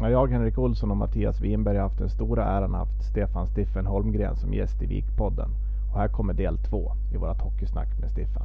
Ja, 0.00 0.10
jag, 0.10 0.32
Henrik 0.32 0.58
Olsson 0.58 0.90
och 0.90 0.96
Mattias 0.96 1.40
Winberg 1.40 1.76
har 1.76 1.82
haft 1.82 1.98
den 1.98 2.10
stora 2.10 2.44
äran 2.44 2.74
att 2.74 2.88
haft 2.88 3.10
Stefan 3.10 3.46
Stiffen 3.46 3.86
Holmgren 3.86 4.36
som 4.36 4.54
gäst 4.54 4.82
i 4.82 4.86
Vikpodden. 4.86 5.50
Och 5.92 5.98
här 5.98 6.08
kommer 6.08 6.34
del 6.34 6.58
två 6.58 6.92
i 7.14 7.16
vårt 7.16 7.40
hockeysnack 7.40 7.88
med 8.00 8.10
Stiffen. 8.10 8.42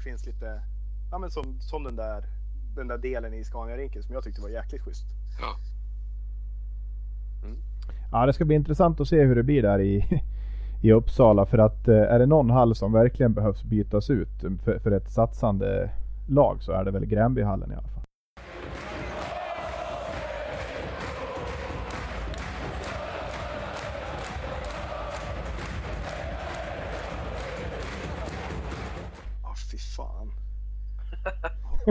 Det 0.00 0.10
finns 0.10 0.26
lite, 0.26 0.60
ja 1.10 1.18
men 1.18 1.30
som, 1.30 1.60
som 1.60 1.84
den 1.84 1.96
där 1.96 2.24
den 2.76 2.88
där 2.88 2.98
delen 2.98 3.34
i 3.34 3.44
Scania-rinken 3.44 4.02
som 4.02 4.14
jag 4.14 4.24
tyckte 4.24 4.42
var 4.42 4.48
jäkligt 4.48 4.82
schysst. 4.82 5.06
Ja. 5.40 5.56
Mm. 7.44 7.58
Ja, 8.12 8.26
det 8.26 8.32
ska 8.32 8.44
bli 8.44 8.56
intressant 8.56 9.00
att 9.00 9.08
se 9.08 9.24
hur 9.24 9.36
det 9.36 9.42
blir 9.42 9.62
där 9.62 9.80
i, 9.80 10.22
i 10.82 10.92
Uppsala. 10.92 11.46
För 11.46 11.58
att 11.58 11.88
eh, 11.88 11.94
är 11.94 12.18
det 12.18 12.26
någon 12.26 12.50
hall 12.50 12.74
som 12.74 12.92
verkligen 12.92 13.34
behövs 13.34 13.62
bytas 13.62 14.10
ut 14.10 14.40
för, 14.64 14.78
för 14.78 14.90
ett 14.90 15.10
satsande 15.10 15.90
lag 16.28 16.62
så 16.62 16.72
är 16.72 16.84
det 16.84 16.90
väl 16.90 17.06
Gränbyhallen 17.06 17.72
i 17.72 17.74
alla 17.74 17.88
fall. 17.88 17.99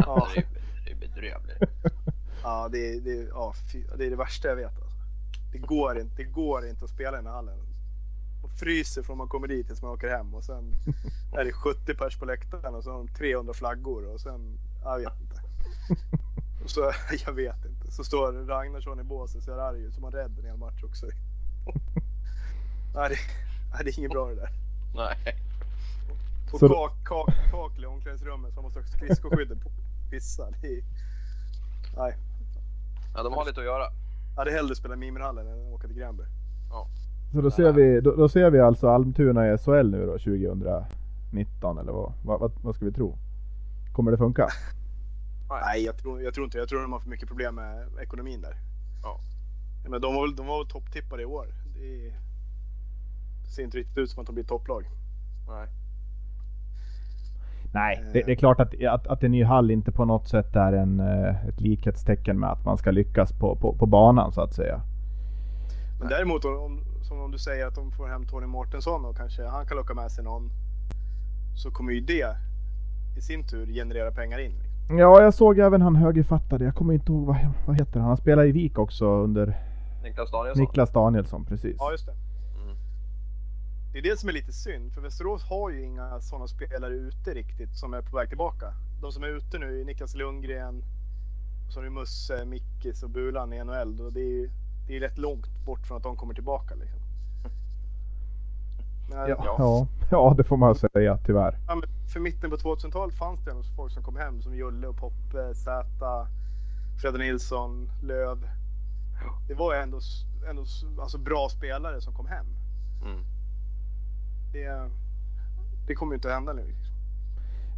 Ja. 0.06 0.28
det, 0.34 0.40
är, 0.40 0.46
det 0.86 0.92
är 0.92 0.96
bedrövligt. 0.96 1.58
Ja, 2.44 2.70
det 2.72 2.94
är, 2.94 3.02
det, 3.02 3.12
är, 3.12 3.28
ja, 3.28 3.54
det 3.98 4.06
är 4.06 4.10
det 4.10 4.16
värsta 4.16 4.48
jag 4.48 4.56
vet. 4.56 4.82
Alltså. 4.82 4.98
Det, 5.52 5.58
går 5.58 6.00
inte, 6.00 6.16
det 6.16 6.24
går 6.24 6.68
inte 6.68 6.86
att 6.86 6.92
spela 6.92 7.18
i 7.18 7.20
den 7.20 7.26
här 7.26 7.34
hallen. 7.34 7.58
Man 8.42 8.52
fryser 8.52 9.04
från 9.04 9.18
man 9.18 9.28
kommer 9.28 9.48
dit 9.48 9.68
tills 9.68 9.82
man 9.82 9.92
åker 9.92 10.10
hem 10.10 10.36
och 10.36 10.44
sen 10.44 10.76
är 11.34 11.46
det 11.46 11.52
70 11.52 11.94
pers 11.94 12.18
på 12.18 12.26
läktaren 12.26 12.76
och 12.76 12.84
så 12.84 12.92
har 12.92 12.98
de 12.98 13.08
300 13.08 13.54
flaggor 13.54 14.06
och 14.14 14.22
sen, 14.22 14.60
jag 14.84 15.00
vet 15.00 15.22
inte. 15.22 15.42
Och 16.64 16.70
så, 16.70 16.94
jag 17.26 17.34
vet 17.34 17.66
inte. 17.66 17.92
Så 17.92 18.04
står 18.04 18.34
Ragnarsson 18.34 19.00
i 19.00 19.04
båset 19.04 19.44
ser 19.44 19.58
arg 19.58 19.82
ut 19.82 19.94
som 19.94 20.04
han 20.04 20.12
rädd 20.14 20.40
en 20.40 20.46
hel 20.46 20.58
match 20.58 20.84
också. 20.84 21.06
nej, 22.96 23.10
det, 23.10 23.84
det 23.84 23.90
är 23.90 24.00
inget 24.00 24.12
bra 24.12 24.28
det 24.28 24.36
där. 24.36 24.50
Nej. 24.96 25.36
Och 26.52 26.60
så... 26.60 26.70
kak, 26.70 26.94
kak, 27.06 27.52
kakel 27.52 27.84
i 27.84 27.88
omklädningsrummet 27.88 28.54
som 28.54 28.64
måste 28.64 28.80
ha 28.80 28.88
skridskoskyddet 28.88 29.62
på. 29.64 29.72
Pissa. 30.10 30.48
Det 30.62 30.68
är... 30.68 30.84
Nej. 31.98 32.18
Ja, 33.16 33.24
de 33.24 33.34
har 33.34 33.46
lite 33.46 33.60
att 33.60 33.66
göra. 33.66 33.84
Jag 34.36 34.42
hade 34.42 34.52
hellre 34.52 34.76
spelat 34.76 35.00
Mimerhallen 35.00 35.48
än 35.48 35.68
att 35.68 35.74
åka 35.74 35.88
till 35.88 35.98
Gränby. 35.98 36.24
Ja. 36.70 36.88
Så 37.32 37.42
då 37.42 37.52
ser, 37.52 37.72
vi, 37.72 38.02
då, 38.02 38.16
då, 38.16 38.30
ser 38.30 38.50
vi 38.50 38.60
alltså 38.60 38.88
Almtuna 38.90 39.54
i 39.54 39.58
SHL 39.58 39.90
nu 39.90 40.06
då 40.06 40.12
2019 40.12 41.78
eller 41.78 41.92
vad, 41.92 42.14
vad, 42.24 42.52
vad 42.62 42.76
ska 42.76 42.86
vi 42.86 42.92
tro? 42.92 43.18
Kommer 43.94 44.12
det 44.12 44.18
funka? 44.18 44.48
Nej, 45.50 45.86
jag 45.86 45.98
tror, 45.98 46.22
jag 46.22 46.34
tror 46.34 46.46
inte 46.46 46.58
Jag 46.58 46.70
tror 46.70 46.82
de 46.82 46.92
har 46.92 47.00
för 47.00 47.10
mycket 47.10 47.28
problem 47.28 47.56
med 47.56 47.88
ekonomin 48.02 48.42
där. 48.42 48.56
Ja. 49.04 49.20
Men 49.90 50.02
de 50.02 50.16
var 50.16 50.28
väl, 50.28 50.36
de 50.36 50.48
var 50.48 50.58
väl 50.58 50.68
topptippade 50.68 51.22
i 51.22 51.26
år. 51.26 51.48
Det, 51.76 52.14
det 53.44 53.50
ser 53.50 53.64
inte 53.64 53.78
riktigt 53.78 53.98
ut 53.98 54.10
som 54.10 54.22
att 54.22 54.28
de 54.28 54.36
blir 54.36 54.44
topplag. 54.46 54.86
Nej. 55.48 55.68
Nej, 57.72 58.04
det, 58.14 58.24
det, 58.26 58.32
är 58.32 58.36
klart 58.36 58.60
att, 58.60 58.84
att, 58.84 59.08
att 59.08 59.24
en 59.24 59.32
ny 59.32 59.44
hall 59.44 59.72
inte 59.72 59.92
på 59.92 60.06
något 60.06 60.28
sätt 60.28 60.56
är 60.56 60.74
en, 60.74 61.00
eh, 61.00 61.48
ett 61.48 61.62
likhetstecken 61.62 62.40
med 62.40 62.50
att 62.50 62.66
man 62.66 62.78
ska 62.78 62.92
lyckas 62.92 63.32
på, 63.32 63.56
på, 63.56 63.74
på 63.74 63.86
banan 63.86 64.32
så 64.32 64.42
att 64.42 64.54
säga. 64.54 64.82
Men 66.00 66.10
däremot 66.10 66.46
om, 66.46 66.80
som 67.02 67.22
om 67.22 67.32
du 67.32 67.38
säger 67.38 67.68
att 67.68 67.76
de 67.76 67.92
får 67.92 68.08
hem 68.08 68.26
Tony 68.26 68.48
Mårtensson 68.48 69.06
och 69.06 69.18
kanske 69.18 69.46
han 69.46 69.66
kan 69.66 69.78
locka 69.78 69.94
med 69.94 70.12
sig 70.12 70.24
någon. 70.24 70.50
Så 71.56 71.72
kommer 71.72 71.92
ju 71.92 72.00
det 72.00 72.36
i 73.18 73.22
sin 73.22 73.48
tur 73.48 73.66
generera 73.66 74.12
pengar 74.12 74.40
in. 74.40 74.54
Ja, 74.90 75.22
jag 75.22 75.34
såg 75.34 75.60
även 75.60 75.82
han 75.82 75.96
högerfattade. 75.96 76.66
Jag 76.66 76.76
kommer 76.76 76.94
inte 76.94 77.12
ihåg 77.12 77.26
vad, 77.26 77.38
vad 77.66 77.80
heter 77.80 78.00
han. 78.00 78.08
Han 78.08 78.18
spelar 78.18 78.46
i 78.46 78.52
Vik 78.52 78.80
också 78.80 79.06
under 79.06 79.58
Niklas 80.04 80.32
Danielsson. 80.32 80.62
Niklas 80.62 80.92
Danielsson, 80.92 81.46
precis. 81.46 81.76
Ja, 81.80 81.92
just 81.92 82.06
det. 82.06 82.14
Det 84.02 84.08
är 84.08 84.12
det 84.12 84.18
som 84.18 84.30
är 84.30 84.34
lite 84.34 84.52
synd, 84.52 84.94
för 84.94 85.02
Västerås 85.02 85.44
har 85.44 85.70
ju 85.70 85.84
inga 85.84 86.22
sådana 86.22 86.48
spelare 86.48 86.94
ute 86.94 87.34
riktigt 87.34 87.76
som 87.76 87.94
är 87.94 88.02
på 88.02 88.18
väg 88.18 88.30
tillbaka. 88.30 88.74
De 89.02 89.12
som 89.12 89.24
är 89.24 89.28
ute 89.28 89.60
nu 89.60 89.82
är 89.82 89.86
Niklas 89.86 90.16
Lundgren, 90.16 90.84
och 91.68 91.74
så 91.74 91.80
har 91.80 91.84
du 91.84 91.90
Musse, 91.90 92.46
Mickis 92.46 93.04
och 93.04 93.10
Bulan 93.10 93.54
i 93.54 93.64
NHL. 93.64 94.02
Och 94.02 94.14
det 94.14 94.22
är, 94.22 94.50
det 94.88 94.96
är 94.96 95.00
rätt 95.00 95.18
långt 95.18 95.66
bort 95.66 95.88
från 95.88 95.98
att 95.98 96.04
de 96.04 96.16
kommer 96.16 96.34
tillbaka. 96.34 96.76
Liksom. 96.76 97.00
Men, 99.10 99.30
ja, 99.30 99.44
ja. 99.58 99.88
ja, 100.12 100.34
det 100.38 100.44
får 100.44 100.58
man 100.58 100.76
säga 100.76 101.18
tyvärr. 101.26 101.58
Ja, 101.68 101.82
för 102.14 102.20
mitten 102.20 102.50
på 102.50 102.58
2000-talet 102.58 103.16
fanns 103.16 103.46
det 103.46 103.52
folk 103.76 103.94
som 103.94 104.04
kom 104.04 104.16
hem 104.16 104.42
som 104.42 104.56
Julle 104.56 104.88
och 104.88 104.98
Poppe, 104.98 105.56
Zäta, 105.56 106.28
Fredde 107.02 107.18
Nilsson, 107.18 107.92
Löv. 108.04 108.50
Det 109.48 109.54
var 109.54 109.76
ändå, 109.76 110.00
ändå 110.50 110.66
alltså 111.02 111.18
bra 111.18 111.50
spelare 111.50 112.02
som 112.02 112.14
kom 112.14 112.28
hem. 112.28 112.46
Mm 113.04 113.24
det, 114.52 114.90
det 115.88 115.96
kommer 115.96 116.14
ju 116.14 116.16
inte 116.16 116.28
att 116.28 116.34
hända 116.34 116.54
nu. 116.54 116.76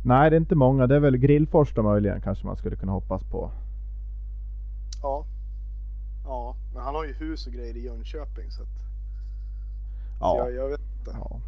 Nej, 0.04 0.30
det 0.30 0.36
är 0.36 0.40
inte 0.40 0.56
många. 0.56 0.88
Det 0.88 0.96
är 0.96 1.00
väl 1.00 1.18
Grillfors 1.18 1.74
då 1.74 1.84
möjligen 1.84 2.22
kanske 2.22 2.46
man 2.46 2.58
skulle 2.58 2.76
kunna 2.76 2.92
hoppas 2.92 3.24
på. 3.24 3.52
Ja. 5.02 5.26
Ja, 6.24 6.56
men 6.74 6.84
han 6.84 6.96
har 6.96 7.06
ju 7.06 7.14
hus 7.14 7.48
och 7.48 7.54
grejer 7.54 7.78
i 7.78 7.86
Jönköping 7.86 8.52
så 8.52 8.64
att... 8.64 8.70
Ja. 10.20 10.32
Så 10.32 10.38
jag, 10.38 10.54
jag 10.54 10.70
vet 10.70 10.80
inte. 11.00 11.12
Ja. 11.14 11.40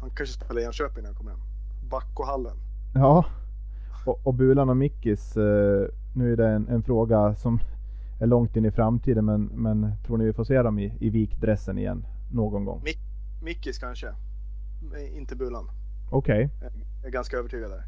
Han 0.00 0.10
kanske 0.10 0.44
spelar 0.44 0.60
i 0.60 0.64
Jönköping 0.64 1.02
när 1.02 1.08
han 1.08 1.14
kommer 1.14 1.30
hem. 1.30 1.40
Backohallen. 1.90 2.56
Ja. 2.94 3.24
Och, 4.06 4.26
och 4.26 4.34
Bulan 4.34 4.68
och 4.68 4.76
Mickis, 4.76 5.36
eh, 5.36 5.88
nu 6.14 6.32
är 6.32 6.36
det 6.36 6.48
en, 6.48 6.68
en, 6.68 6.82
fråga 6.82 7.34
som 7.34 7.60
är 8.20 8.26
långt 8.26 8.56
in 8.56 8.64
i 8.64 8.70
framtiden 8.70 9.24
men, 9.24 9.44
men 9.44 9.92
tror 10.06 10.18
ni 10.18 10.24
vi 10.24 10.32
får 10.32 10.44
se 10.44 10.62
dem 10.62 10.78
i, 10.78 10.96
i 11.00 11.10
vikdressen 11.10 11.78
igen 11.78 12.06
någon 12.32 12.64
gång? 12.64 12.82
Mick, 12.84 12.98
Mickis 13.40 13.78
kanske. 13.78 14.14
Inte 15.14 15.36
Bulan. 15.36 15.70
Okej. 16.10 16.50
Okay. 16.56 16.70
Jag 17.00 17.08
är 17.08 17.12
ganska 17.12 17.36
övertygad 17.36 17.70
där. 17.70 17.84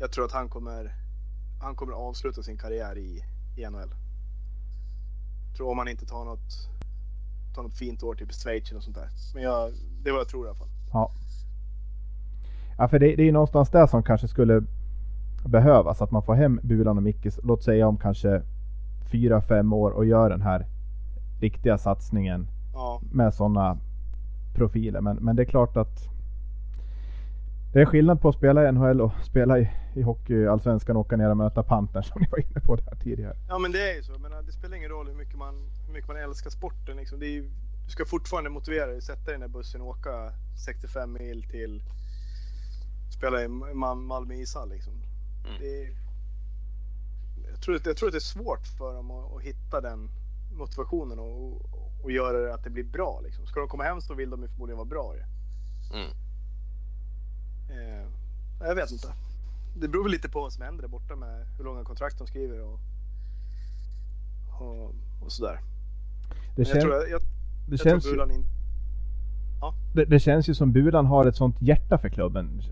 Jag 0.00 0.12
tror 0.12 0.24
att 0.24 0.32
han 0.32 0.48
kommer, 0.48 0.94
han 1.60 1.76
kommer 1.76 1.92
avsluta 1.92 2.42
sin 2.42 2.58
karriär 2.58 2.98
i, 2.98 3.24
i 3.56 3.70
NHL. 3.70 3.94
Jag 5.48 5.56
tror 5.56 5.70
om 5.70 5.78
han 5.78 5.88
inte 5.88 6.06
tar 6.06 6.24
något, 6.24 6.68
tar 7.54 7.62
något 7.62 7.76
fint 7.76 8.02
år, 8.02 8.14
typ 8.14 8.32
Schweiz 8.32 8.70
eller 8.70 8.80
sånt 8.80 8.96
där. 8.96 9.08
Men 9.34 9.42
jag, 9.42 9.72
det 10.02 10.08
är 10.08 10.12
vad 10.12 10.20
jag 10.20 10.28
tror 10.28 10.46
i 10.46 10.48
alla 10.48 10.58
fall. 10.58 10.68
Ja. 10.92 11.12
Ja, 12.78 12.88
för 12.88 12.98
det, 12.98 13.16
det 13.16 13.28
är 13.28 13.32
någonstans 13.32 13.70
där 13.70 13.86
som 13.86 14.02
kanske 14.02 14.28
skulle 14.28 14.62
behövas. 15.44 16.02
Att 16.02 16.10
man 16.10 16.22
får 16.22 16.34
hem 16.34 16.60
Bulan 16.62 16.96
och 16.96 17.02
Mickis, 17.02 17.40
låt 17.42 17.62
säga 17.62 17.88
om 17.88 17.96
kanske 17.96 18.42
fyra, 19.12 19.40
fem 19.40 19.72
år 19.72 19.90
och 19.90 20.06
gör 20.06 20.30
den 20.30 20.42
här 20.42 20.66
riktiga 21.40 21.78
satsningen 21.78 22.48
ja. 22.74 23.00
med 23.12 23.34
sådana 23.34 23.78
profiler. 24.56 25.00
Men, 25.00 25.16
men 25.16 25.36
det 25.36 25.42
är 25.42 25.46
klart 25.46 25.76
att 25.76 26.08
det 27.72 27.80
är 27.80 27.86
skillnad 27.86 28.20
på 28.20 28.28
att 28.28 28.34
spela 28.34 28.68
i 28.68 28.72
NHL 28.72 29.00
och 29.00 29.12
spela 29.24 29.58
i, 29.58 29.70
i 29.94 30.02
hockeyallsvenskan 30.02 30.96
och 30.96 31.00
åka 31.00 31.16
ner 31.16 31.30
och 31.30 31.36
möta 31.36 31.62
Pantern 31.62 32.02
som 32.02 32.20
ni 32.20 32.28
var 32.30 32.38
inne 32.38 32.60
på 32.60 32.76
där 32.76 32.96
tidigare. 33.02 33.36
Ja 33.48 33.58
men 33.58 33.72
det 33.72 33.90
är 33.90 33.94
ju 33.96 34.02
så. 34.02 34.18
Men 34.18 34.46
det 34.46 34.52
spelar 34.52 34.76
ingen 34.76 34.90
roll 34.90 35.08
hur 35.08 35.14
mycket 35.14 35.38
man, 35.38 35.54
hur 35.86 35.92
mycket 35.92 36.08
man 36.08 36.16
älskar 36.16 36.50
sporten. 36.50 36.96
Liksom. 36.96 37.18
Det 37.18 37.26
är 37.26 37.30
ju, 37.30 37.50
du 37.84 37.90
ska 37.90 38.04
fortfarande 38.04 38.50
motivera 38.50 38.86
dig, 38.86 39.02
sätta 39.02 39.24
dig 39.24 39.34
i 39.34 39.38
den 39.38 39.40
där 39.40 39.58
bussen 39.58 39.80
och 39.80 39.88
åka 39.88 40.32
65 40.64 41.12
mil 41.12 41.42
till 41.50 41.82
spela 43.16 43.42
i 43.42 43.48
Malmö 43.48 44.34
ishall. 44.34 44.68
Liksom. 44.68 44.92
Mm. 45.44 45.60
Det 45.60 45.88
jag, 47.50 47.60
tror, 47.62 47.80
jag 47.84 47.96
tror 47.96 48.08
att 48.08 48.12
det 48.12 48.18
är 48.18 48.20
svårt 48.20 48.66
för 48.78 48.94
dem 48.94 49.10
att, 49.10 49.36
att 49.36 49.42
hitta 49.42 49.80
den 49.80 50.10
motivationen 50.52 51.18
och, 51.18 51.85
och 52.02 52.12
göra 52.12 52.38
det 52.38 52.54
att 52.54 52.64
det 52.64 52.70
blir 52.70 52.84
bra. 52.84 53.20
Liksom. 53.24 53.46
Ska 53.46 53.60
de 53.60 53.68
komma 53.68 53.84
hem 53.84 54.00
så 54.00 54.14
vill 54.14 54.30
de 54.30 54.42
ju 54.42 54.48
förmodligen 54.48 54.76
vara 54.76 54.88
bra. 54.88 55.14
Mm. 55.92 56.10
Eh, 57.70 58.06
jag 58.60 58.74
vet 58.74 58.90
inte. 58.90 59.08
Det 59.76 59.88
beror 59.88 60.02
väl 60.02 60.12
lite 60.12 60.28
på 60.28 60.40
vad 60.40 60.52
som 60.52 60.62
händer 60.62 60.82
där 60.82 60.88
borta 60.88 61.16
med 61.16 61.46
hur 61.56 61.64
långa 61.64 61.84
kontrakt 61.84 62.18
de 62.18 62.26
skriver 62.26 62.60
och, 62.60 62.80
och, 64.60 64.94
och 65.22 65.32
sådär. 65.32 65.60
Det 66.56 66.64
känns... 66.64 66.74
jag, 66.74 66.82
tror, 66.82 66.94
jag, 66.94 67.20
Det 67.20 67.26
jag 67.68 67.80
känns, 67.80 68.04
tror 68.04 68.14
ju, 68.14 68.18
Bulan 68.18 68.30
in, 68.30 68.44
det, 69.94 70.04
det 70.04 70.20
känns 70.20 70.48
ju 70.48 70.54
som 70.54 70.72
Bulan 70.72 71.06
har 71.06 71.26
ett 71.26 71.36
sånt 71.36 71.62
hjärta 71.62 71.98
för 71.98 72.08
klubben. 72.08 72.62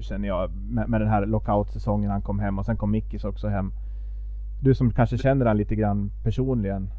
Känner 0.00 0.28
jag 0.28 0.50
med, 0.56 0.88
med 0.88 1.00
den 1.00 1.08
här 1.08 1.26
lockout-säsongen 1.26 2.10
han 2.10 2.22
kom 2.22 2.38
hem 2.38 2.58
och 2.58 2.64
sen 2.64 2.76
kom 2.76 2.90
Mickis 2.90 3.24
också 3.24 3.48
hem. 3.48 3.72
Du 4.60 4.74
som 4.74 4.92
kanske 4.92 5.18
känner 5.18 5.46
han 5.46 5.56
lite 5.56 5.74
grann 5.74 6.12
personligen. 6.22 6.90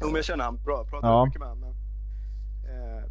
Jo, 0.00 0.06
men 0.06 0.14
jag 0.14 0.24
känner 0.24 0.44
han 0.44 0.56
bra. 0.56 0.84
Pratar 0.84 1.08
Ja. 1.08 1.24
mycket 1.24 1.40
med 1.40 1.48
honom. 1.48 1.74
Men, 2.64 2.98
eh, 2.98 3.04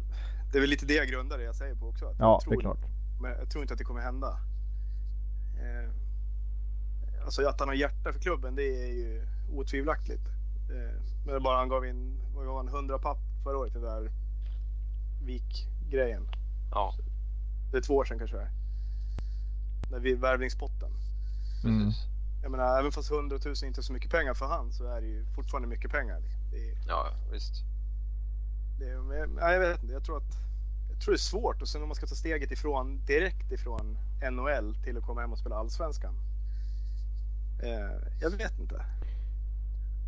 det 0.52 0.58
är 0.58 0.60
väl 0.60 0.70
lite 0.70 0.86
det 0.86 0.94
jag 0.94 1.08
grundar 1.08 1.38
det 1.38 1.44
jag 1.44 1.56
säger 1.56 1.74
på 1.74 1.88
också. 1.88 2.06
Att 2.06 2.16
ja, 2.18 2.24
jag, 2.24 2.40
det 2.40 2.44
tror, 2.44 2.54
är 2.56 2.60
klart. 2.60 2.90
men 3.20 3.30
jag 3.30 3.50
tror 3.50 3.62
inte 3.62 3.74
att 3.74 3.78
det 3.78 3.84
kommer 3.84 4.00
hända. 4.00 4.38
Eh, 5.60 5.90
alltså 7.24 7.48
att 7.48 7.60
han 7.60 7.68
har 7.68 7.74
hjärta 7.74 8.12
för 8.12 8.20
klubben, 8.20 8.54
det 8.54 8.62
är 8.62 8.92
ju 8.92 9.26
otvivelaktigt. 9.52 10.26
Eh, 10.70 11.02
men 11.26 11.42
bara 11.42 11.56
han 11.58 11.68
gav 11.68 11.86
in, 11.86 12.20
vad 12.34 12.46
gav 12.46 12.56
han, 12.56 12.68
100 12.68 12.98
papp 12.98 13.18
förra 13.44 13.58
året, 13.58 13.72
den 13.72 13.82
där 13.82 14.10
Vik-grejen. 15.22 16.28
Ja, 16.70 16.94
Det 17.70 17.76
är 17.76 17.80
två 17.82 17.96
år 17.96 18.04
sedan 18.04 18.18
kanske 18.18 18.36
det 18.36 18.42
är. 18.42 18.50
När 19.90 19.98
vi, 20.00 20.14
värvningspotten. 20.14 20.90
Mm. 21.64 21.86
precis. 21.86 22.06
Jag 22.42 22.50
menar, 22.50 22.78
även 22.78 22.92
fast 22.92 23.10
100 23.10 23.38
000 23.44 23.54
inte 23.64 23.80
är 23.80 23.82
så 23.82 23.92
mycket 23.92 24.10
pengar 24.10 24.34
för 24.34 24.46
han 24.46 24.72
så 24.72 24.84
är 24.86 25.00
det 25.00 25.06
ju 25.06 25.24
fortfarande 25.34 25.68
mycket 25.68 25.90
pengar. 25.90 26.22
Det 26.50 26.70
är, 26.70 26.74
Ja, 26.88 27.06
visst. 27.32 27.54
Det, 28.78 28.90
är- 28.90 28.98
men, 28.98 29.30
nej, 29.30 29.52
jag 29.54 29.60
vet 29.60 29.82
inte. 29.82 29.92
Jag 29.94 30.04
tror 30.04 30.16
att 30.16 30.36
jag 30.90 31.00
tror 31.00 31.12
det 31.12 31.16
är 31.16 31.18
svårt 31.18 31.62
och 31.62 31.68
sen 31.68 31.82
om 31.82 31.88
man 31.88 31.94
ska 31.94 32.06
ta 32.06 32.14
steget 32.14 32.50
ifrån 32.50 33.00
direkt 33.06 33.52
ifrån 33.52 33.98
NHL 34.32 34.74
till 34.84 34.98
att 34.98 35.04
komma 35.04 35.20
hem 35.20 35.32
och 35.32 35.38
spela 35.38 35.56
allsvenskan. 35.56 36.14
Eh, 37.62 37.90
jag 38.20 38.30
vet 38.30 38.58
inte. 38.58 38.84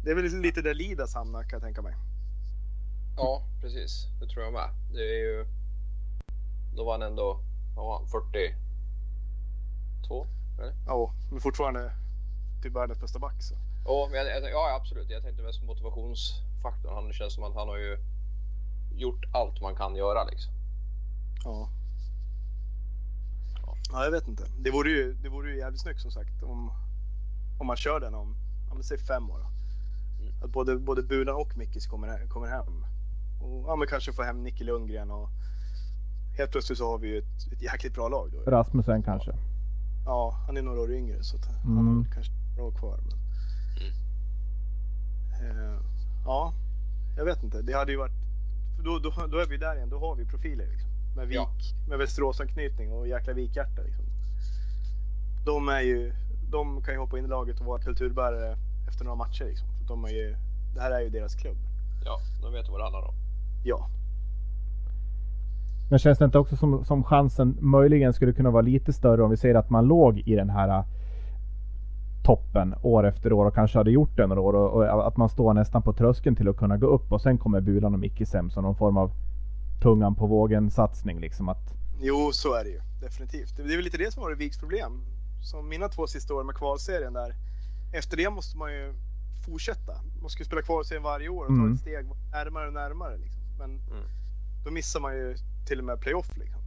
Det 0.05 0.11
är 0.11 0.15
väl 0.15 0.41
lite 0.41 0.63
där 0.63 0.75
Lidas 0.75 1.15
hamnar 1.15 1.43
kan 1.43 1.51
jag 1.53 1.63
tänka 1.63 1.83
mig. 1.83 1.95
Ja, 3.17 3.43
precis. 3.61 4.07
Det 4.21 4.27
tror 4.29 4.45
jag 4.45 4.53
med. 4.53 4.69
Det 4.93 5.01
är 5.01 5.19
ju... 5.19 5.47
Då 6.77 6.85
var 6.85 6.93
han 6.93 7.03
ändå, 7.03 7.41
vad 7.77 7.87
var 7.87 7.99
han, 7.99 8.09
42? 8.09 10.27
Ja, 10.87 11.15
men 11.31 11.41
fortfarande 11.41 11.93
typ 12.63 12.73
världens 12.77 13.01
bästa 13.01 13.19
back. 13.19 13.43
Så. 13.43 13.55
Ja, 13.85 14.09
men 14.11 14.19
jag, 14.19 14.43
jag, 14.43 14.51
ja, 14.51 14.77
absolut. 14.81 15.11
Jag 15.11 15.23
tänkte 15.23 15.43
mest 15.43 15.61
på 15.61 15.67
motivationsfaktorn. 15.67 16.95
Han 16.95 17.13
känns 17.13 17.35
som 17.35 17.45
att 17.45 17.55
han 17.55 17.69
har 17.69 17.77
ju 17.77 17.99
gjort 18.95 19.25
allt 19.33 19.61
man 19.61 19.75
kan 19.75 19.97
göra 19.97 20.25
liksom. 20.25 20.53
Ja. 21.45 21.69
Ja, 23.93 24.05
jag 24.05 24.11
vet 24.11 24.29
inte. 24.29 24.45
Det 24.59 24.71
vore 24.71 24.91
ju, 24.91 25.13
det 25.23 25.29
vore 25.29 25.51
ju 25.51 25.59
jävligt 25.59 25.81
snyggt 25.81 26.01
som 26.01 26.11
sagt 26.11 26.43
om, 26.43 26.71
om 27.59 27.67
man 27.67 27.77
kör 27.77 28.01
den 28.01 28.15
om, 28.15 28.37
om 28.71 28.83
säger 28.83 29.03
fem 29.03 29.31
år. 29.31 29.39
Då. 29.39 29.47
Mm. 30.25 30.45
Att 30.45 30.51
både, 30.51 30.79
både 30.79 31.03
Bulan 31.03 31.37
och 31.37 31.57
Mickis 31.57 31.87
kommer, 31.87 32.27
kommer 32.27 32.47
hem. 32.49 32.85
Och 33.43 33.65
ja, 33.69 33.77
men 33.77 33.89
kanske 33.89 34.13
få 34.13 34.23
hem 34.23 34.43
Nicke 34.43 34.65
Lundgren 34.65 35.11
och 35.11 35.29
helt 36.39 36.51
plötsligt 36.51 36.79
så 36.79 36.91
har 36.91 36.99
vi 36.99 37.09
ju 37.09 37.19
ett, 37.19 37.53
ett 37.53 37.63
jäkligt 37.63 37.95
bra 37.95 38.09
lag 38.09 38.31
då. 38.33 38.51
Rasmussen 38.51 39.03
kanske. 39.03 39.33
Ja, 40.07 40.43
han 40.47 40.57
är 40.57 40.63
några 40.63 40.81
år 40.81 40.93
yngre 40.93 41.23
så 41.23 41.37
att 41.37 41.45
han 41.45 41.79
Mm. 41.79 41.97
har 41.97 42.15
kanske 42.15 42.33
några 42.57 42.69
år 42.69 42.73
kvar. 42.79 42.99
Men... 43.03 43.19
Eh, 45.51 45.79
ja, 46.25 46.53
jag 47.17 47.25
vet 47.25 47.43
inte. 47.43 47.63
Det 47.63 47.73
hade 47.73 47.93
ju 47.93 47.99
varit... 47.99 48.13
Då, 48.85 48.99
då, 48.99 49.27
då 49.27 49.39
är 49.39 49.47
vi 49.47 49.57
där 49.57 49.77
igen. 49.77 49.89
Då 49.89 49.99
har 49.99 50.15
vi 50.15 50.25
profiler 50.25 50.67
liksom. 50.67 50.91
Med 51.17 51.29
Vik, 51.29 51.37
Ja. 51.37 51.49
med 51.89 51.99
Västeråsanknytning 51.99 52.93
och 52.93 53.09
jäkla 53.09 53.33
Vikhjärta 53.33 53.83
liksom. 53.83 54.05
De 55.47 55.69
är 55.69 55.81
ju... 55.81 56.13
De 56.51 56.83
kan 56.83 56.95
ju 56.95 57.01
hoppa 57.01 57.19
in 57.19 57.25
i 57.25 57.29
laget 57.29 57.61
och 57.61 57.67
vara 57.67 57.83
kulturbärare 57.83 58.57
efter 58.89 59.05
några 59.05 59.17
matcher 59.17 59.45
liksom. 59.45 59.69
För 59.79 59.85
de 59.89 60.05
är 60.05 60.09
ju... 60.09 60.37
Det 60.75 60.81
här 60.81 60.91
är 60.91 61.01
ju 61.01 61.11
deras 61.11 61.35
klubb. 61.35 61.57
Ja, 62.05 62.19
de 62.43 62.53
vet 62.53 62.69
vad 62.69 62.81
det 62.81 62.85
handlar 62.85 63.09
om. 63.09 63.15
Ja. 63.65 63.89
Men 65.91 65.99
känns 65.99 66.19
det 66.19 66.25
inte 66.25 66.39
också 66.39 66.57
som, 66.57 66.85
som 66.85 67.05
chansen 67.05 67.57
möjligen 67.61 68.13
skulle 68.13 68.33
kunna 68.33 68.51
vara 68.51 68.63
lite 68.63 68.93
större 68.93 69.23
om 69.23 69.31
vi 69.31 69.37
säger 69.37 69.55
att 69.55 69.71
man 69.71 69.85
låg 69.87 70.19
i 70.19 70.35
den 70.35 70.51
här 70.51 70.85
toppen 72.23 72.75
år 72.83 73.07
efter 73.07 73.33
år 73.33 73.47
och 73.47 73.55
kanske 73.55 73.79
hade 73.79 73.91
gjort 73.91 74.17
det 74.17 74.27
några 74.27 74.41
år 74.41 74.55
och, 74.55 74.73
och 74.73 75.07
att 75.09 75.17
man 75.17 75.29
står 75.29 75.55
nästan 75.55 75.83
på 75.83 75.93
tröskeln 75.93 76.37
till 76.37 76.49
att 76.49 76.57
kunna 76.57 76.77
gå 76.77 76.87
upp 76.87 77.13
och 77.13 77.21
sen 77.23 77.39
kommer 77.39 77.61
Bulan 77.61 77.95
och 77.95 78.01
Mickis 78.01 78.33
hem 78.33 78.51
som 78.51 78.63
någon 78.65 78.77
form 78.77 78.97
av 78.97 79.11
tungan 79.83 80.15
på 80.15 80.27
vågen 80.27 80.71
satsning 80.71 81.21
liksom 81.21 81.49
att 81.49 81.75
Jo, 82.01 82.31
så 82.33 82.55
är 82.55 82.65
det 82.65 82.71
ju. 82.71 82.81
Definitivt. 83.01 83.57
Det 83.57 83.63
är 83.63 83.77
väl 83.77 83.85
lite 83.85 83.99
det 83.99 84.13
som 84.13 84.23
var 84.23 84.35
Viks 84.35 84.59
problem. 84.59 84.93
Som 85.43 85.69
mina 85.69 85.89
två 85.89 86.07
sista 86.07 86.35
år 86.35 86.45
med 86.45 86.55
kvalserien 86.55 87.13
där. 87.13 87.35
Efter 87.93 88.17
det 88.17 88.31
måste 88.31 88.59
man 88.59 88.73
ju 88.73 88.95
fortsätta. 89.47 89.93
Man 90.21 90.31
ska 90.31 90.41
ju 90.41 90.45
spela 90.45 90.63
kvalserien 90.63 91.03
varje 91.03 91.29
år 91.29 91.43
och 91.43 91.49
ta 91.49 91.55
Mm. 91.55 91.73
ett 91.75 91.81
steg 91.81 92.07
närmare 92.33 92.67
och 92.67 92.73
närmare. 92.73 93.17
Liksom. 93.17 93.43
Men 93.59 93.71
Mm. 93.71 94.05
då 94.65 94.71
missar 94.71 95.01
man 95.01 95.15
ju 95.15 95.37
till 95.67 95.79
och 95.79 95.85
med 95.85 96.01
playoff. 96.01 96.31
Liksom. 96.37 96.61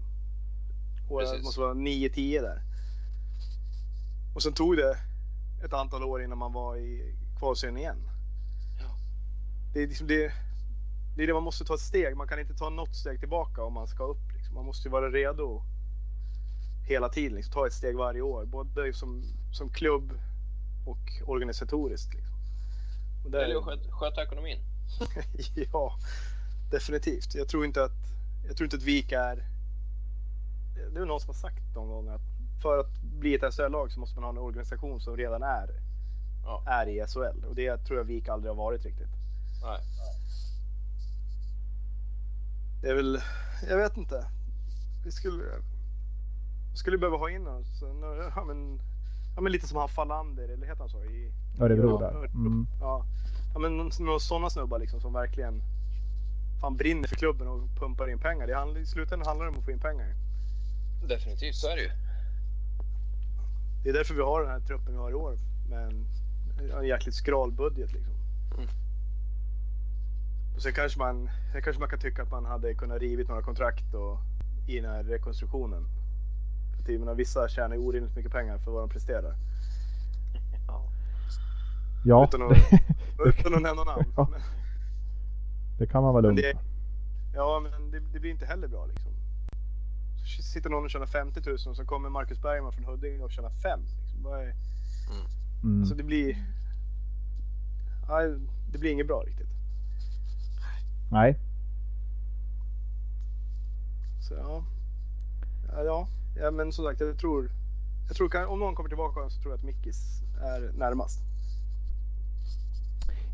Och 1.10 1.22
det 1.22 1.44
måste 1.44 1.60
vara 1.60 1.74
9-10 1.74 2.42
där. 2.42 2.62
Och 4.36 4.44
sen 4.44 4.54
tog 4.54 4.78
det 4.78 4.98
ett 5.64 5.74
antal 5.74 6.04
år 6.04 6.24
innan 6.24 6.38
man 6.38 6.54
var 6.54 6.78
i 6.78 7.16
kvalserien 7.40 7.78
igen. 7.78 8.10
Ja. 8.80 8.96
Det 9.74 9.84
är 9.84 9.88
liksom 9.88 10.08
det, 10.08 10.34
det 11.16 11.24
är 11.24 11.28
det 11.28 11.34
man 11.34 11.44
måste 11.44 11.66
ta 11.66 11.74
ett 11.74 11.80
steg. 11.80 12.18
Man 12.18 12.28
kan 12.28 12.40
inte 12.40 12.54
ta 12.54 12.70
något 12.70 12.96
steg 12.96 13.20
tillbaka 13.20 13.64
om 13.64 13.74
man 13.74 13.88
ska 13.88 14.04
upp. 14.04 14.32
Liksom. 14.34 14.56
Man 14.56 14.66
måste 14.66 14.88
ju 14.88 14.92
vara 14.92 15.10
redo 15.10 15.62
hela 16.88 17.10
tiden. 17.10 17.36
Liksom. 17.36 17.54
Ta 17.54 17.68
ett 17.68 17.74
steg 17.74 17.98
varje 17.98 18.22
år. 18.22 18.46
Både 18.46 18.94
som, 18.94 19.24
som 19.52 19.70
klubb 19.70 20.14
och 20.86 21.22
organisatoriskt. 21.26 22.14
Liksom. 22.14 22.36
Och 23.26 23.32
där- 23.32 23.58
att 23.58 23.64
sköta, 23.64 23.92
sköta 23.92 24.24
ekonomin. 24.24 24.60
ja, 25.72 25.98
definitivt. 26.72 27.36
Jag 27.36 27.48
tror 27.48 27.66
inte 27.66 27.84
att, 27.84 27.92
jag 28.48 28.58
tror 28.58 28.66
inte 28.66 28.78
att 28.78 28.84
Vik 28.84 29.12
är... 29.12 29.48
Det 30.94 31.00
är 31.00 31.06
någon 31.06 31.20
som 31.20 31.28
har 31.28 31.34
sagt 31.34 31.76
någon 31.76 31.88
gång 31.88 32.08
att 32.08 32.35
för 32.62 32.80
att 32.80 33.02
bli 33.02 33.36
ett 33.36 33.54
SHL-lag 33.54 33.92
så 33.92 34.00
måste 34.00 34.16
man 34.16 34.24
ha 34.24 34.32
en 34.32 34.38
organisation 34.48 35.02
som 35.02 35.18
redan 35.18 35.44
är, 35.44 35.70
Ja. 36.44 36.64
är 36.66 36.88
i 36.88 37.06
SHL. 37.08 37.46
Och 37.46 37.56
det 37.56 37.78
tror 37.78 37.98
jag 38.00 38.06
Vik 38.06 38.30
aldrig 38.30 38.52
har 38.52 38.56
varit 38.58 38.86
riktigt. 38.86 39.10
Nej. 39.64 39.80
Det 42.82 42.90
är 42.90 42.96
väl, 42.96 43.22
jag 43.70 43.78
vet 43.78 43.98
inte. 43.98 44.26
Vi 45.06 45.12
skulle, 45.12 45.44
skulle 46.74 46.98
behöva 46.98 47.18
ha 47.18 47.30
in 47.30 47.48
oss, 47.48 47.82
ja, 48.36 48.44
men, 48.44 48.80
ja, 49.36 49.42
men 49.42 49.52
lite 49.52 49.68
som 49.68 49.78
han 49.78 49.90
Fallander, 49.90 50.44
eller 50.50 50.68
heter 50.68 50.80
han 50.80 50.90
så? 50.90 51.04
I, 51.04 51.32
Örebro 51.60 51.90
Ja, 52.02 52.12
där. 52.12 52.26
Mm. 52.26 52.68
Ja, 52.80 53.06
ja 53.54 53.60
men 53.60 53.78
några 54.00 54.20
sådana 54.20 54.50
snubbar 54.50 54.80
liksom 54.80 55.00
som 55.02 55.14
verkligen 55.14 55.62
fan 56.62 56.78
brinner 56.78 57.08
för 57.08 57.16
klubben 57.16 57.48
och 57.48 57.62
pumpar 57.80 58.10
in 58.10 58.20
pengar. 58.20 58.48
Det 58.48 58.56
handlar, 58.56 58.80
I 58.82 58.86
slutändan 58.86 59.28
handlar 59.28 59.46
det 59.46 59.52
om 59.52 59.58
att 59.60 59.66
få 59.66 59.72
in 59.72 59.80
pengar. 59.80 60.16
Definitivt, 61.08 61.56
så 61.56 61.68
är 61.68 61.76
det 61.76 61.82
ju. 61.82 61.92
Det 63.86 63.90
är 63.92 63.94
därför 63.94 64.14
vi 64.14 64.22
har 64.22 64.42
den 64.42 64.52
här 64.52 64.60
truppen 64.60 64.94
vi 64.94 65.00
har 65.00 65.12
i 65.12 65.14
år 65.14 65.38
med 65.70 65.84
en, 65.84 66.06
en 66.78 66.88
jäkligt 66.88 67.16
skral 67.16 67.52
budget 67.52 67.94
liksom. 67.94 68.14
Mm. 68.58 68.70
Och 70.56 70.62
sen 70.62 70.74
kanske 70.74 71.00
man, 71.00 71.30
sen 71.52 71.62
kanske 71.62 71.80
man 71.80 71.90
kan 71.90 72.00
tycka 72.00 72.24
att 72.24 72.32
man 72.32 72.46
hade 72.46 72.74
kunnat 72.74 73.02
rivit 73.02 73.28
några 73.28 73.42
kontrakt 73.42 73.94
och, 73.94 74.20
i 74.68 74.80
den 74.80 74.92
här 74.92 75.04
rekonstruktionen. 75.04 75.84
För 76.76 76.84
att, 76.84 76.90
jag 76.90 77.00
menar, 77.00 77.16
vissa 77.16 77.48
tjänar 77.48 77.76
ju 77.76 77.82
orimligt 77.82 78.16
mycket 78.16 78.32
pengar 78.32 78.58
för 78.58 78.72
vad 78.72 78.84
de 78.84 78.90
presterar. 78.90 79.36
Ja. 80.68 80.84
Ja, 82.06 82.24
Utan 82.28 82.42
att, 82.42 82.50
det, 82.50 82.80
utan 83.30 83.56
att 83.56 83.62
nämna 83.62 83.84
namn. 83.84 84.14
Ja. 84.16 84.30
Det 85.80 85.88
kan 85.88 86.04
man 86.04 86.14
vara 86.14 86.22
Men 86.22 86.36
lugn 86.36 86.36
det, 86.36 86.58
för. 86.58 86.66
ja, 87.38 87.60
men 87.64 87.92
det, 87.92 88.00
det 88.14 88.20
blir 88.20 88.32
inte 88.32 88.46
heller 88.46 88.68
bra 88.68 88.86
liksom. 88.86 89.12
Sitter 90.26 90.70
någon 90.70 90.84
och 90.84 90.90
tjänar 90.90 91.06
50 91.06 91.42
000 91.46 91.54
och 91.70 91.76
så 91.76 91.86
kommer 91.86 92.10
Marcus 92.10 92.42
Bergman 92.42 92.72
från 92.74 92.86
Huddinge 92.86 93.24
och 93.24 93.32
tjänar 93.32 93.50
5. 93.50 93.80
Liksom. 93.82 94.26
Är- 94.34 94.54
Mm. 95.64 95.80
Alltså 95.82 95.96
det 95.96 96.04
blir... 96.04 96.38
Nej, 98.10 98.40
det 98.72 98.78
blir 98.78 98.92
inget 98.92 99.08
bra 99.08 99.24
riktigt. 99.28 99.48
Nej, 101.12 101.40
Så 104.22 104.34
ja. 104.34 104.64
Ja, 105.72 105.84
ja. 105.84 106.08
ja 106.36 106.52
men 106.52 106.72
som 106.72 106.86
sagt 106.86 107.00
jag 107.02 107.18
tror... 107.20 107.50
Jag 108.08 108.16
tror 108.18 108.46
om 108.48 108.60
någon 108.60 108.76
kommer 108.76 108.90
tillbaka 108.90 109.30
så 109.30 109.42
tror 109.42 109.52
jag 109.54 109.58
att 109.58 109.64
Mickis 109.66 110.22
är 110.42 110.72
närmast. 110.78 111.20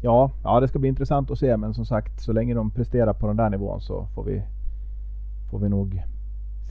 ja, 0.01 0.31
ja, 0.43 0.59
det 0.59 0.67
ska 0.67 0.79
bli 0.79 0.89
intressant 0.89 1.31
att 1.31 1.39
se 1.39 1.57
men 1.57 1.73
som 1.73 1.85
sagt 1.85 2.21
så 2.21 2.31
länge 2.31 2.53
de 2.53 2.71
presterar 2.71 3.13
på 3.13 3.27
den 3.27 3.37
där 3.37 3.49
nivån 3.49 3.81
så 3.81 4.07
får 4.15 4.23
vi, 4.23 4.43
får 5.51 5.59
vi 5.59 5.69
nog 5.69 6.03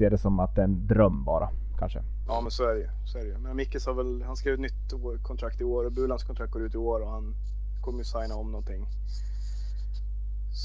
se 0.01 0.09
det 0.09 0.19
som 0.19 0.41
att 0.41 0.55
det 0.55 0.61
är 0.61 0.65
en 0.65 0.87
dröm 0.87 1.25
bara 1.25 1.51
kanske. 1.79 2.03
Ja 2.27 2.41
men 2.41 2.51
så 2.51 2.65
är 2.65 2.75
det 2.75 2.81
ju. 2.81 2.89
Så 3.05 3.19
är 3.19 3.23
det 3.23 3.29
ju. 3.29 3.39
Men 3.39 3.57
Mickis 3.57 3.87
har 3.87 3.95
väl, 3.95 4.23
han 4.23 4.37
skrev 4.37 4.55
ett 4.55 4.61
nytt 4.61 5.23
kontrakt 5.23 5.61
i 5.61 5.65
år 5.65 5.85
och 5.85 5.93
Bulans 5.93 6.25
kontrakt 6.25 6.53
går 6.53 6.63
ut 6.63 6.75
i 6.75 6.79
år 6.79 7.01
och 7.01 7.11
han 7.11 7.35
kommer 7.81 7.99
ju 7.99 8.05
signa 8.05 8.35
om 8.35 8.51
någonting. 8.51 8.87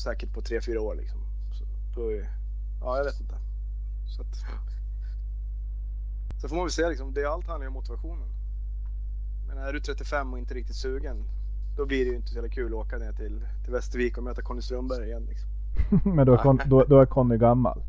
Säkert 0.03 0.33
på 0.33 0.41
3-4 0.41 0.77
år 0.77 0.95
liksom. 0.95 1.19
Så 1.57 1.63
då 1.95 2.11
är, 2.11 2.29
ja 2.81 2.97
jag 2.97 3.03
vet 3.05 3.19
inte. 3.19 3.35
Så 4.15 4.21
att, 4.21 4.35
Sen 6.41 6.49
får 6.49 6.55
man 6.55 6.65
väl 6.65 6.71
säga 6.71 6.89
liksom, 6.89 7.13
det 7.13 7.21
är 7.21 7.27
allt 7.27 7.47
handlar 7.47 7.65
ju 7.65 7.67
om 7.67 7.73
motivationen. 7.73 8.29
Men 9.47 9.57
är 9.57 9.73
du 9.73 9.79
35 9.79 10.33
och 10.33 10.39
inte 10.39 10.53
riktigt 10.53 10.75
sugen 10.75 11.25
då 11.77 11.85
blir 11.85 12.05
det 12.05 12.11
ju 12.11 12.15
inte 12.15 12.27
så 12.27 12.35
jävla 12.35 12.49
kul 12.49 12.73
att 12.73 12.85
åka 12.85 12.97
ner 12.97 13.13
till, 13.13 13.47
till 13.63 13.73
Västervik 13.73 14.17
och 14.17 14.23
möta 14.23 14.41
Conny 14.41 14.61
Strömberg 14.61 15.05
igen. 15.05 15.25
Liksom. 15.29 15.49
Men 16.15 16.25
då 16.25 16.33
är, 16.33 16.37
Con, 16.37 16.59
då, 16.65 16.83
då 16.83 16.99
är 16.99 17.05
Conny 17.05 17.37
gammal. 17.37 17.81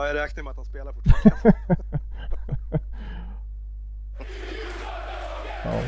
Ja, 0.00 0.06
jag 0.06 0.16
räknar 0.16 0.42
med 0.44 0.50
att 0.50 0.56
han 0.56 0.64
spelar 0.64 0.92
fortfarande. 0.92 1.58
ja. 5.64 5.82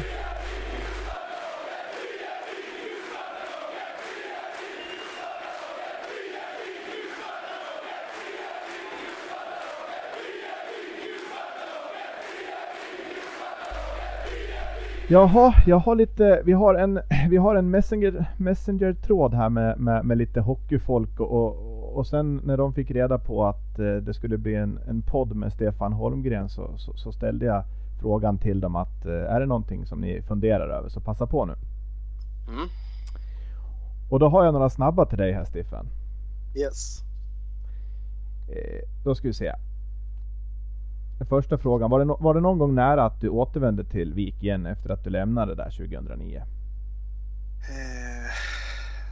Jaha, 15.08 15.54
jag 15.66 15.76
har 15.76 15.94
lite, 15.94 16.42
vi 16.44 16.52
har 16.52 16.74
en, 16.74 17.00
vi 17.30 17.36
har 17.36 17.54
en 17.56 17.70
messenger, 17.70 18.24
messenger-tråd 18.36 19.34
här 19.34 19.48
med, 19.48 19.80
med, 19.80 20.04
med 20.04 20.18
lite 20.18 20.40
hockeyfolk 20.40 21.20
och, 21.20 21.30
och, 21.30 21.71
och 21.92 22.06
sen 22.06 22.40
när 22.44 22.56
de 22.56 22.72
fick 22.72 22.90
reda 22.90 23.18
på 23.18 23.46
att 23.46 23.78
eh, 23.78 23.96
det 23.96 24.14
skulle 24.14 24.38
bli 24.38 24.54
en, 24.54 24.78
en 24.88 25.02
podd 25.02 25.36
med 25.36 25.52
Stefan 25.52 25.92
Holmgren 25.92 26.48
så, 26.48 26.78
så, 26.78 26.96
så 26.96 27.12
ställde 27.12 27.46
jag 27.46 27.64
frågan 28.00 28.38
till 28.38 28.60
dem 28.60 28.76
att 28.76 29.06
eh, 29.06 29.12
är 29.12 29.40
det 29.40 29.46
någonting 29.46 29.86
som 29.86 30.00
ni 30.00 30.22
funderar 30.22 30.68
över 30.68 30.88
så 30.88 31.00
passa 31.00 31.26
på 31.26 31.44
nu. 31.44 31.54
Mm. 32.48 32.68
Och 34.10 34.18
då 34.18 34.28
har 34.28 34.44
jag 34.44 34.54
några 34.54 34.70
snabba 34.70 35.06
till 35.06 35.18
dig 35.18 35.32
här 35.32 35.44
Stefan. 35.44 35.86
Yes. 36.56 37.02
Eh, 38.48 38.88
då 39.04 39.14
ska 39.14 39.28
vi 39.28 39.34
se. 39.34 39.52
Den 41.18 41.26
första 41.26 41.58
frågan, 41.58 41.90
var 41.90 41.98
det, 41.98 42.04
no 42.04 42.16
var 42.20 42.34
det 42.34 42.40
någon 42.40 42.58
gång 42.58 42.74
nära 42.74 43.04
att 43.04 43.20
du 43.20 43.28
återvände 43.28 43.84
till 43.84 44.14
Vik 44.14 44.42
igen 44.42 44.66
efter 44.66 44.90
att 44.90 45.04
du 45.04 45.10
lämnade 45.10 45.54
där 45.54 45.70
2009? 45.70 46.36
Eh, 46.36 46.44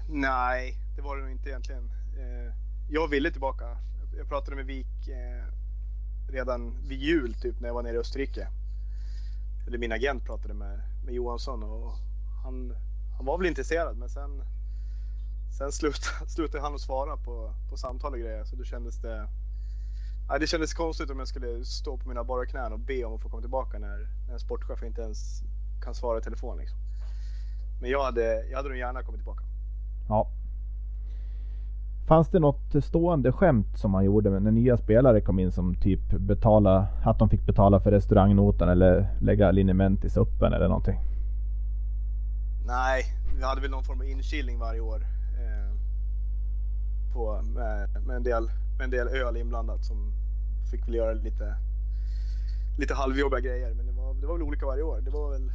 nej, 0.08 0.74
det 0.96 1.02
var 1.02 1.16
det 1.16 1.22
nog 1.22 1.30
inte 1.30 1.48
egentligen. 1.48 1.90
Eh, 2.18 2.52
jag 2.92 3.08
ville 3.08 3.30
tillbaka. 3.30 3.76
Jag 4.16 4.28
pratade 4.28 4.56
med 4.56 4.66
Vik 4.66 5.08
eh, 5.08 5.44
redan 6.28 6.88
vid 6.88 6.98
jul 6.98 7.34
typ 7.34 7.60
när 7.60 7.68
jag 7.68 7.74
var 7.74 7.82
nere 7.82 7.94
i 7.94 7.98
Österrike. 7.98 8.48
Eller 9.66 9.78
min 9.78 9.92
agent 9.92 10.24
pratade 10.24 10.54
med, 10.54 10.80
med 11.04 11.14
Johansson 11.14 11.62
och 11.62 11.92
han, 12.44 12.76
han 13.16 13.26
var 13.26 13.38
väl 13.38 13.46
intresserad 13.46 13.96
men 13.96 14.08
sen, 14.08 14.42
sen 15.58 15.72
slutade, 15.72 16.26
slutade 16.30 16.62
han 16.62 16.74
att 16.74 16.80
svara 16.80 17.16
på, 17.16 17.54
på 17.70 17.76
samtal 17.76 18.12
och 18.12 18.18
grejer 18.18 18.44
så 18.44 18.56
då 18.56 18.64
kändes 18.64 19.00
det 19.00 19.28
Ja, 20.28 20.38
det 20.38 20.46
kändes 20.46 20.74
konstigt 20.74 21.10
om 21.10 21.18
jag 21.18 21.28
skulle 21.28 21.64
stå 21.64 21.96
på 21.96 22.08
mina 22.08 22.24
bara 22.24 22.46
knän 22.46 22.72
och 22.72 22.78
be 22.78 23.04
om 23.04 23.14
att 23.14 23.22
få 23.22 23.28
komma 23.28 23.40
tillbaka 23.40 23.78
när, 23.78 24.08
när 24.26 24.32
en 24.32 24.40
sportchef 24.40 24.82
inte 24.82 25.02
ens 25.02 25.42
kan 25.84 25.94
svara 25.94 26.18
i 26.18 26.22
telefon. 26.22 26.58
Liksom. 26.58 26.78
Men 27.80 27.90
jag 27.90 28.02
hade, 28.02 28.46
jag 28.46 28.56
hade 28.56 28.68
nog 28.68 28.78
gärna 28.78 29.02
kommit 29.02 29.18
tillbaka. 29.20 29.44
Ja. 30.08 30.28
Fanns 32.10 32.28
det 32.28 32.38
något 32.38 32.84
stående 32.84 33.32
skämt 33.32 33.78
som 33.78 33.90
man 33.90 34.04
gjorde 34.04 34.40
när 34.40 34.50
nya 34.50 34.76
spelare 34.76 35.20
kom 35.20 35.38
in 35.38 35.52
som 35.52 35.74
typ 35.74 36.10
betala, 36.10 36.88
att 37.04 37.18
de 37.18 37.28
fick 37.28 37.46
betala 37.46 37.80
för 37.80 37.90
restaurangnotan 37.90 38.68
eller 38.68 39.08
lägga 39.20 39.50
liniment 39.50 40.04
i 40.04 40.10
suppen 40.10 40.52
eller 40.52 40.68
någonting? 40.68 41.00
Nej, 42.66 43.02
vi 43.36 43.44
hade 43.44 43.60
väl 43.60 43.70
någon 43.70 43.84
form 43.84 44.00
av 44.00 44.06
inkilning 44.06 44.58
varje 44.58 44.80
år. 44.80 45.00
Eh, 45.40 45.72
på, 47.14 47.42
med, 47.42 47.88
med, 48.06 48.16
en 48.16 48.22
del, 48.22 48.50
med 48.78 48.84
en 48.84 48.90
del 48.90 49.08
öl 49.08 49.36
inblandat 49.36 49.84
som 49.84 50.12
fick 50.70 50.88
väl 50.88 50.94
göra 50.94 51.12
lite, 51.12 51.54
lite 52.78 52.94
halvjobbiga 52.94 53.40
grejer. 53.40 53.74
Men 53.74 53.86
det 53.86 53.92
var, 53.92 54.14
det 54.14 54.26
var 54.26 54.34
väl 54.34 54.42
olika 54.42 54.66
varje 54.66 54.82
år. 54.82 55.00
Det 55.04 55.10
var 55.10 55.30
väl, 55.30 55.52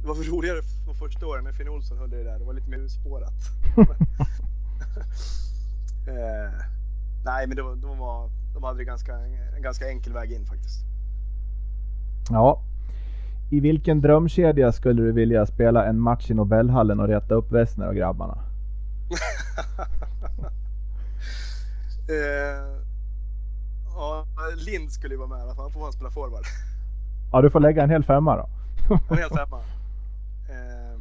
det 0.00 0.08
var 0.08 0.14
väl 0.14 0.24
roligare 0.24 0.58
de 0.86 0.94
första 0.94 1.26
åren 1.26 1.44
när 1.44 1.52
Finn 1.52 1.68
Olsson 1.68 1.98
höll 1.98 2.10
det 2.10 2.24
där. 2.24 2.38
Det 2.38 2.44
var 2.44 2.54
lite 2.54 2.70
mer 2.70 2.78
urspårat. 2.78 3.34
eh, 6.08 6.52
nej, 7.24 7.46
men 7.46 7.56
det 7.56 7.62
var, 7.62 7.76
de, 7.76 7.98
var, 7.98 8.30
de 8.54 8.62
hade 8.62 8.84
ganska, 8.84 9.12
en 9.56 9.62
ganska 9.62 9.88
enkel 9.88 10.12
väg 10.12 10.32
in 10.32 10.46
faktiskt. 10.46 10.84
Ja. 12.30 12.62
I 13.50 13.60
vilken 13.60 14.00
drömkedja 14.00 14.72
skulle 14.72 15.02
du 15.02 15.12
vilja 15.12 15.46
spela 15.46 15.86
en 15.86 16.00
match 16.00 16.30
i 16.30 16.34
Nobelhallen 16.34 17.00
och 17.00 17.08
rätta 17.08 17.34
upp 17.34 17.52
Wessner 17.52 17.88
och 17.88 17.94
grabbarna? 17.94 18.38
eh, 22.08 22.76
ja, 23.94 24.26
Lind 24.56 24.92
skulle 24.92 25.14
ju 25.14 25.18
vara 25.18 25.28
med 25.28 25.38
i 25.38 25.42
alla 25.42 25.54
fall. 25.54 25.64
Han 25.64 25.72
får 25.72 25.80
fan 25.80 25.92
spela 25.92 26.10
forward. 26.10 26.44
Ja, 27.32 27.42
du 27.42 27.50
får 27.50 27.60
lägga 27.60 27.82
en 27.82 27.90
hel 27.90 28.04
femma 28.04 28.36
då. 28.36 28.48
En 29.10 29.18
hel 29.18 29.30
femma. 29.30 29.60
Eh, 30.48 30.96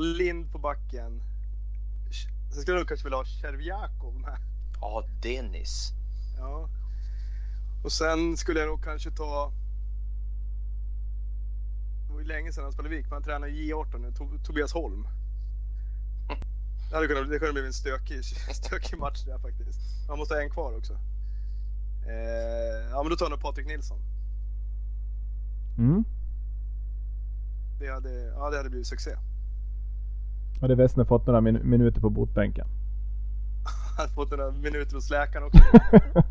Lind 0.00 0.52
på 0.52 0.58
backen. 0.58 1.22
Sen 2.58 2.62
skulle 2.62 2.78
jag 2.78 2.88
kanske 2.88 3.04
vilja 3.04 3.16
ha 3.16 3.24
Chervjakov 3.24 4.14
med. 4.14 4.38
Ja, 4.80 5.04
Dennis. 5.22 5.92
Ja. 6.38 6.68
Och 7.84 7.92
sen 7.92 8.36
skulle 8.36 8.60
jag 8.60 8.68
nog 8.68 8.84
kanske 8.84 9.10
ta... 9.10 9.52
Det 12.06 12.12
var 12.12 12.20
ju 12.20 12.26
länge 12.26 12.52
sedan 12.52 12.64
han 12.64 12.72
spelade 12.72 12.96
Vik, 12.96 13.04
men 13.04 13.12
han 13.12 13.22
tränar 13.22 13.48
J18 13.48 13.98
nu, 13.98 14.38
Tobias 14.44 14.72
Holm. 14.72 15.08
Det 16.90 16.94
hade 16.94 17.08
kunnat, 17.08 17.30
det 17.30 17.38
kunde 17.38 17.52
bli 17.52 17.66
en 17.66 17.72
stökig, 17.72 18.24
stökig 18.54 18.98
match 18.98 19.22
där 19.24 19.38
faktiskt. 19.38 19.80
Man 20.08 20.18
måste 20.18 20.34
ha 20.34 20.42
en 20.42 20.50
kvar 20.50 20.76
också. 20.76 20.92
Eh, 22.06 22.90
ja 22.90 23.02
men 23.02 23.10
då 23.10 23.16
tar 23.16 23.24
jag 23.24 23.30
nog 23.30 23.40
Patrik 23.40 23.66
Nilsson. 23.66 23.98
Mm. 25.78 26.04
Det 27.80 27.88
hade, 27.88 28.24
ja, 28.24 28.50
det 28.50 28.56
hade 28.56 28.70
blivit 28.70 28.86
succé. 28.86 29.16
Hade 30.60 30.74
Wessner 30.74 31.04
fått 31.04 31.26
några 31.26 31.40
min 31.40 31.60
minuter 31.62 32.00
på 32.00 32.10
botbänken? 32.10 32.66
Hade 33.98 34.12
fått 34.12 34.30
några 34.30 34.50
minuter 34.50 34.94
hos 34.94 35.10
läkaren 35.10 35.46
också. 35.46 35.58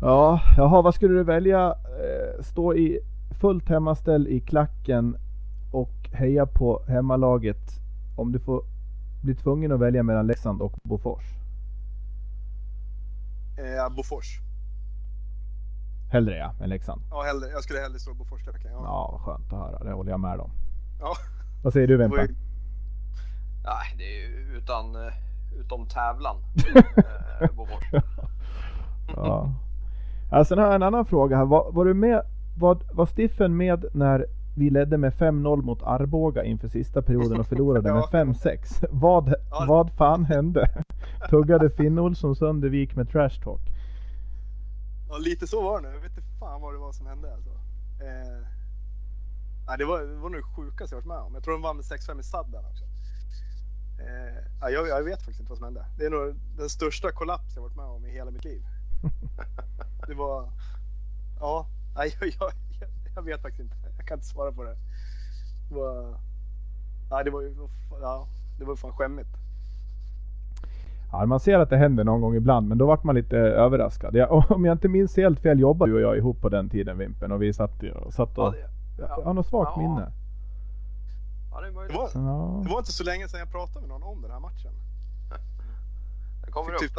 ja, 0.00 0.40
jaha, 0.56 0.82
vad 0.82 0.94
skulle 0.94 1.14
du 1.14 1.24
välja? 1.24 1.68
Eh, 1.70 2.42
stå 2.42 2.74
i 2.74 3.00
fullt 3.40 3.68
hemmaställ 3.68 4.28
i 4.28 4.40
klacken 4.40 5.16
och 5.72 6.10
heja 6.12 6.46
på 6.46 6.82
hemmalaget 6.88 7.80
om 8.16 8.32
du 8.32 8.38
får 8.38 8.62
bli 9.22 9.34
tvungen 9.34 9.72
att 9.72 9.80
välja 9.80 10.02
mellan 10.02 10.26
Leksand 10.26 10.62
och 10.62 10.72
Bofors? 10.82 11.24
Eh, 13.58 13.94
Bofors. 13.96 14.40
Hellre 16.10 16.36
ja, 16.36 16.54
än 16.60 16.68
Leksand? 16.68 17.02
Ja, 17.10 17.22
hellre, 17.22 17.50
jag 17.50 17.62
skulle 17.62 17.80
hellre 17.80 17.98
stå 17.98 18.10
i 18.10 18.14
Boforsklacken. 18.14 18.70
Ja. 18.72 18.80
ja, 18.84 19.08
vad 19.12 19.20
skönt 19.20 19.52
att 19.52 19.58
höra. 19.58 19.84
Det 19.84 19.92
håller 19.92 20.10
jag 20.10 20.20
med 20.20 20.40
om. 20.40 20.50
Ja. 21.00 21.16
Vad 21.62 21.72
säger 21.72 21.86
du 21.86 21.96
Vempa? 21.96 22.16
Nej, 22.16 23.94
det 23.98 24.04
är 24.04 24.28
ju 24.28 24.56
utan, 24.56 24.94
eh, 24.94 25.12
utom 25.60 25.86
tävlan. 25.86 26.36
eh, 26.74 27.48
ja. 29.16 29.52
ja. 30.30 30.44
Sen 30.44 30.58
har 30.58 30.66
jag 30.66 30.74
en 30.74 30.82
annan 30.82 31.06
fråga 31.06 31.36
här. 31.36 31.44
Var, 31.44 31.72
var 31.72 31.84
du 31.84 31.94
med, 31.94 32.22
var, 32.58 32.78
var 32.92 33.06
Stiffen 33.06 33.56
med 33.56 33.84
när 33.92 34.26
vi 34.56 34.70
ledde 34.70 34.98
med 34.98 35.12
5-0 35.12 35.62
mot 35.62 35.82
Arboga 35.82 36.44
inför 36.44 36.68
sista 36.68 37.02
perioden 37.02 37.40
och 37.40 37.46
förlorade 37.46 37.92
med 37.94 38.02
5-6. 38.02 38.84
Vad, 38.90 39.34
Ja. 39.50 39.64
vad 39.68 39.90
fan 39.90 40.24
hände? 40.24 40.84
Tuggade 41.30 41.70
Finn 41.70 41.98
Olsson 41.98 42.36
sönder 42.36 42.68
Vik 42.68 42.96
med 42.96 43.08
trash 43.10 43.40
talk? 43.44 43.60
Ja, 45.08 45.18
lite 45.18 45.46
så 45.46 45.62
var 45.62 45.80
det. 45.80 45.88
Jag 45.88 46.00
vet 46.00 46.10
inte 46.10 46.22
fan 46.40 46.60
vad 46.60 46.74
det 46.74 46.78
var 46.78 46.92
som 46.92 47.06
hände 47.06 47.34
alltså. 47.34 47.50
Eh, 48.00 48.46
nej, 49.68 49.78
det, 49.78 49.84
var, 49.84 50.00
det 50.00 50.16
var 50.16 50.30
nog 50.30 50.40
det 50.40 50.54
sjukaste 50.56 50.94
jag 50.94 51.00
varit 51.00 51.08
med 51.08 51.18
om. 51.18 51.34
Jag 51.34 51.42
tror 51.44 51.54
de 51.54 51.62
vann 51.62 51.76
med 51.76 51.84
6-5 51.84 52.20
i 52.20 52.22
sadden 52.22 52.64
också. 52.64 52.84
Eh, 53.98 54.44
ja, 54.60 54.70
jag, 54.70 54.88
jag 54.88 55.02
vet 55.02 55.18
faktiskt 55.18 55.40
inte 55.40 55.50
vad 55.50 55.58
som 55.58 55.64
hände. 55.64 55.84
Det 55.98 56.04
är 56.06 56.10
nog 56.10 56.34
den 56.56 56.68
största 56.68 57.12
kollaps 57.12 57.56
jag 57.56 57.62
varit 57.62 57.76
med 57.76 57.84
om 57.84 58.06
i 58.06 58.10
hela 58.10 58.30
mitt 58.30 58.44
liv. 58.44 58.62
Det 60.06 60.14
var... 60.14 60.48
Ja, 61.40 61.66
jag, 61.94 62.06
jag, 62.40 62.52
jag 63.14 63.22
vet 63.22 63.42
faktiskt 63.42 63.60
inte. 63.60 63.76
Jag 63.96 64.06
kan 64.06 64.16
inte 64.16 64.26
svara 64.26 64.52
på 64.52 64.62
det. 64.62 64.76
Det 65.68 65.74
var... 65.74 66.18
Nej, 67.10 67.24
det 67.24 67.30
var 67.30 67.42
ju... 67.42 67.54
Ja, 68.00 68.28
det 68.58 68.64
var 68.64 68.72
ju 68.72 68.76
fan 68.76 68.92
skämmigt. 68.92 69.30
Ja, 71.12 71.26
man 71.26 71.40
ser 71.40 71.58
att 71.58 71.70
det 71.70 71.76
händer 71.76 72.04
någon 72.04 72.20
gång 72.20 72.34
ibland, 72.34 72.68
men 72.68 72.78
då 72.78 72.86
vart 72.86 73.04
man 73.04 73.14
lite 73.14 73.36
överraskad. 73.36 74.14
Jag, 74.14 74.50
om 74.50 74.64
jag 74.64 74.74
inte 74.74 74.88
minns 74.88 75.16
helt 75.16 75.40
fel 75.40 75.60
jobbade 75.60 75.92
du 75.92 75.96
och 75.96 76.02
jag 76.02 76.16
ihop 76.16 76.40
på 76.40 76.48
den 76.48 76.68
tiden 76.68 76.98
Vimpen 76.98 77.32
och 77.32 77.42
vi 77.42 77.52
satt, 77.52 77.82
satt 78.10 78.38
och... 78.38 78.44
Ja, 78.44 78.68
Jag 78.96 79.08
har 79.24 79.34
något 79.34 79.46
svagt 79.46 79.70
Ja. 79.76 79.82
minne. 79.82 80.12
ja, 81.52 81.60
det 81.60 81.66
är 81.66 81.88
Det 81.88 81.94
var, 81.94 82.10
Ja. 82.14 82.62
det 82.64 82.70
var 82.70 82.78
inte 82.78 82.92
så 82.92 83.04
länge 83.04 83.28
sedan 83.28 83.40
jag 83.40 83.50
pratade 83.50 83.80
med 83.80 83.88
någon 83.88 84.02
om 84.02 84.22
den 84.22 84.30
här 84.30 84.40
matchen. 84.40 84.72
Det 86.46 86.50
kommer 86.52 86.72
upp. 86.74 86.80
typ, 86.80 86.92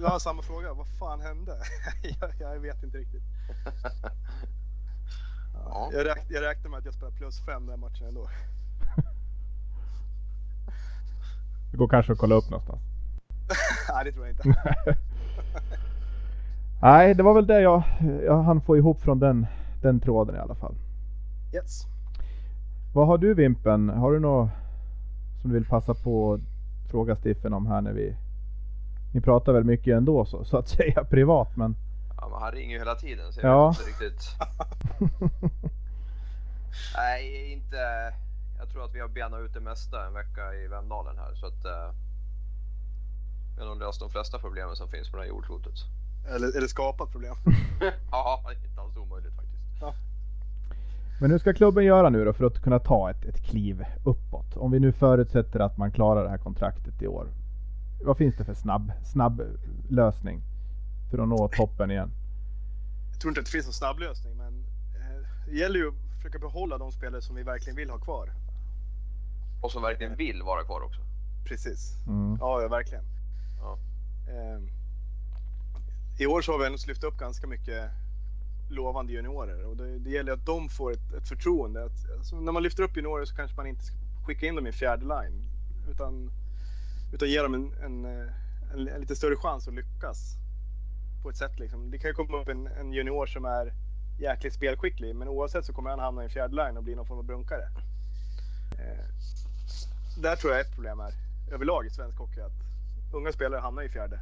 jag 0.00 0.08
har 0.08 0.18
samma 0.18 0.42
fråga. 0.42 0.74
Vad 0.74 0.86
fan 0.86 1.20
hände? 1.20 1.52
jag, 2.20 2.30
jag 2.40 2.60
vet 2.60 2.82
inte 2.82 2.98
riktigt. 2.98 3.22
Ja. 5.70 5.90
Jag, 5.92 6.06
räk, 6.06 6.24
jag 6.28 6.42
räknar 6.42 6.70
med 6.70 6.78
att 6.78 6.84
jag 6.84 6.94
spelar 6.94 7.12
plus 7.12 7.40
fem 7.44 7.66
den 7.66 7.70
här 7.70 7.76
matchen 7.76 8.06
ändå. 8.08 8.28
Det 11.70 11.76
går 11.76 11.88
kanske 11.88 12.12
att 12.12 12.18
kolla 12.18 12.34
upp 12.34 12.50
någonstans. 12.50 12.80
Nej, 13.94 14.04
det 14.04 14.12
tror 14.12 14.26
jag 14.26 14.32
inte. 14.34 14.54
Nej, 16.82 17.14
det 17.14 17.22
var 17.22 17.34
väl 17.34 17.46
det 17.46 17.60
jag, 17.60 17.82
jag 18.26 18.42
hann 18.42 18.60
få 18.60 18.76
ihop 18.76 19.00
från 19.00 19.18
den, 19.18 19.46
den 19.82 20.00
tråden 20.00 20.36
i 20.36 20.38
alla 20.38 20.54
fall. 20.54 20.74
Yes. 21.52 21.86
Vad 22.94 23.06
har 23.06 23.18
du 23.18 23.34
Vimpen? 23.34 23.88
Har 23.88 24.12
du 24.12 24.18
något 24.20 24.50
som 25.40 25.50
du 25.50 25.54
vill 25.58 25.68
passa 25.68 25.94
på 25.94 26.34
att 26.34 26.40
fråga 26.90 27.16
Stiffen 27.16 27.52
om 27.52 27.66
här 27.66 27.80
när 27.80 27.92
vi... 27.92 28.16
Ni 29.14 29.20
pratar 29.20 29.52
väl 29.52 29.64
mycket 29.64 29.96
ändå 29.96 30.24
så, 30.24 30.44
så 30.44 30.56
att 30.56 30.68
säga 30.68 31.04
privat 31.10 31.56
men... 31.56 31.76
Ja, 32.16 32.28
men 32.28 32.42
han 32.42 32.52
ringer 32.52 32.72
ju 32.72 32.78
hela 32.78 32.94
tiden 32.94 33.32
så 33.32 33.40
Ja. 33.40 33.48
jag 33.48 33.68
vet 33.68 33.88
inte 33.88 34.04
riktigt. 34.04 34.22
Nej, 36.96 37.52
inte. 37.52 37.76
Jag 38.58 38.68
tror 38.68 38.84
att 38.84 38.94
vi 38.94 39.00
har 39.00 39.08
benat 39.08 39.40
ut 39.40 39.54
det 39.54 39.60
mesta 39.60 40.06
en 40.06 40.12
vecka 40.14 40.54
i 40.54 40.66
Vemdalen 40.68 41.18
här 41.18 41.34
så 41.34 41.46
att. 41.46 41.64
Eh, 41.64 41.94
vi 43.56 43.62
har 43.62 43.68
nog 43.68 43.78
löst 43.78 44.00
de 44.00 44.10
flesta 44.10 44.38
problemen 44.38 44.76
som 44.76 44.88
finns 44.88 45.10
på 45.10 45.16
det 45.16 45.22
här 45.22 45.28
jordklotet. 45.28 45.74
Eller, 46.28 46.56
eller 46.56 46.68
skapat 46.68 47.10
problem. 47.10 47.34
ja, 48.10 48.40
det 48.44 48.54
är 48.54 48.68
inte 48.68 48.80
alls 48.80 48.96
omöjligt 48.96 49.36
faktiskt. 49.36 49.80
Men 51.20 51.30
hur 51.30 51.38
ska 51.38 51.52
klubben 51.52 51.84
göra 51.84 52.10
nu 52.10 52.24
då 52.24 52.32
för 52.32 52.44
att 52.44 52.62
kunna 52.62 52.78
ta 52.78 53.10
ett, 53.10 53.24
ett 53.24 53.42
kliv 53.42 53.84
uppåt? 54.04 54.56
Om 54.56 54.70
vi 54.70 54.80
nu 54.80 54.92
förutsätter 54.92 55.60
att 55.60 55.76
man 55.76 55.92
klarar 55.92 56.24
det 56.24 56.30
här 56.30 56.38
kontraktet 56.38 57.02
i 57.02 57.06
år. 57.06 57.28
Vad 58.04 58.16
finns 58.16 58.36
det 58.36 58.44
för 58.44 58.54
snabb, 58.54 58.92
snabb 59.04 59.42
lösning 59.88 60.42
för 61.10 61.18
att 61.18 61.28
nå 61.28 61.48
toppen 61.48 61.90
igen? 61.90 62.10
Jag 63.12 63.20
tror 63.20 63.30
inte 63.30 63.40
att 63.40 63.46
det 63.46 63.52
finns 63.52 63.66
någon 63.66 63.72
snabb 63.72 63.98
lösning, 63.98 64.36
men 64.36 64.64
eh, 64.94 65.28
det 65.46 65.58
gäller 65.58 65.80
ju 65.80 65.88
att 65.88 65.94
försöka 66.16 66.38
behålla 66.38 66.78
de 66.78 66.92
spelare 66.92 67.22
som 67.22 67.36
vi 67.36 67.42
verkligen 67.42 67.76
vill 67.76 67.90
ha 67.90 67.98
kvar. 67.98 68.32
Och 69.62 69.72
som 69.72 69.82
verkligen 69.82 70.16
vill 70.16 70.42
vara 70.42 70.64
kvar 70.64 70.80
också. 70.80 71.00
Precis. 71.48 71.96
Mm. 72.06 72.36
Ja, 72.40 72.62
ja 72.62 72.68
verkligen. 72.68 73.04
Ja. 73.60 73.78
Eh, 74.28 74.60
I 76.18 76.26
år 76.26 76.42
så 76.42 76.52
har 76.52 76.58
vi 76.58 76.66
ändå 76.66 76.78
lyft 76.88 77.04
upp 77.04 77.18
ganska 77.18 77.46
mycket 77.46 77.90
lovande 78.68 79.12
juniorer 79.12 79.64
och 79.66 79.76
det, 79.76 79.98
det 79.98 80.10
gäller 80.10 80.32
att 80.32 80.46
de 80.46 80.68
får 80.68 80.92
ett, 80.92 81.12
ett 81.12 81.28
förtroende. 81.28 81.84
Att, 81.84 82.10
alltså, 82.16 82.36
när 82.36 82.52
man 82.52 82.62
lyfter 82.62 82.82
upp 82.82 82.96
juniorer 82.96 83.24
så 83.24 83.36
kanske 83.36 83.56
man 83.56 83.66
inte 83.66 83.84
ska 83.84 83.96
skicka 84.26 84.46
in 84.46 84.54
dem 84.54 84.66
i 84.66 84.68
en 84.68 84.74
fjärde 84.74 85.04
line 85.04 85.44
utan, 85.90 86.30
utan 87.12 87.28
ge 87.28 87.42
dem 87.42 87.54
en, 87.54 87.72
en, 87.84 88.04
eh, 88.04 88.32
en, 88.72 88.88
en 88.88 89.00
lite 89.00 89.16
större 89.16 89.36
chans 89.36 89.68
att 89.68 89.74
lyckas 89.74 90.36
på 91.22 91.30
ett 91.30 91.36
sätt. 91.36 91.58
Liksom. 91.58 91.90
Det 91.90 91.98
kan 91.98 92.10
ju 92.10 92.14
komma 92.14 92.40
upp 92.40 92.48
en, 92.48 92.66
en 92.66 92.92
junior 92.92 93.26
som 93.26 93.44
är 93.44 93.72
jäkligt 94.18 94.54
spelskicklig 94.54 95.14
men 95.14 95.28
oavsett 95.28 95.64
så 95.64 95.72
kommer 95.72 95.90
han 95.90 95.98
hamna 95.98 96.22
i 96.22 96.24
en 96.24 96.30
fjärde 96.30 96.54
line 96.54 96.76
och 96.76 96.82
bli 96.82 96.94
någon 96.94 97.06
form 97.06 97.18
av 97.18 97.24
brunkare. 97.24 97.68
Eh, 98.78 99.04
där 100.22 100.36
tror 100.36 100.52
jag 100.52 100.60
ett 100.60 100.74
problem 100.74 101.00
är 101.00 101.12
överlag 101.52 101.86
i 101.86 101.90
svensk 101.90 102.18
hockey 102.18 102.40
att 102.40 102.52
unga 103.14 103.32
spelare 103.32 103.60
hamnar 103.60 103.82
i 103.82 103.88
fjärde. 103.88 104.20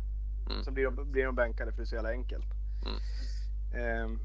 Mm. 0.51 0.65
Sen 0.65 0.75
blir 0.75 0.85
de, 0.85 1.13
blir 1.13 1.25
de 1.25 1.35
bänkade 1.35 1.73
för 1.73 1.79
det 1.79 1.85
är 1.85 1.87
så 1.87 1.95
jävla 1.95 2.11
enkelt. 2.11 2.47
Mm. 2.87 2.99
Ehm, 3.75 4.21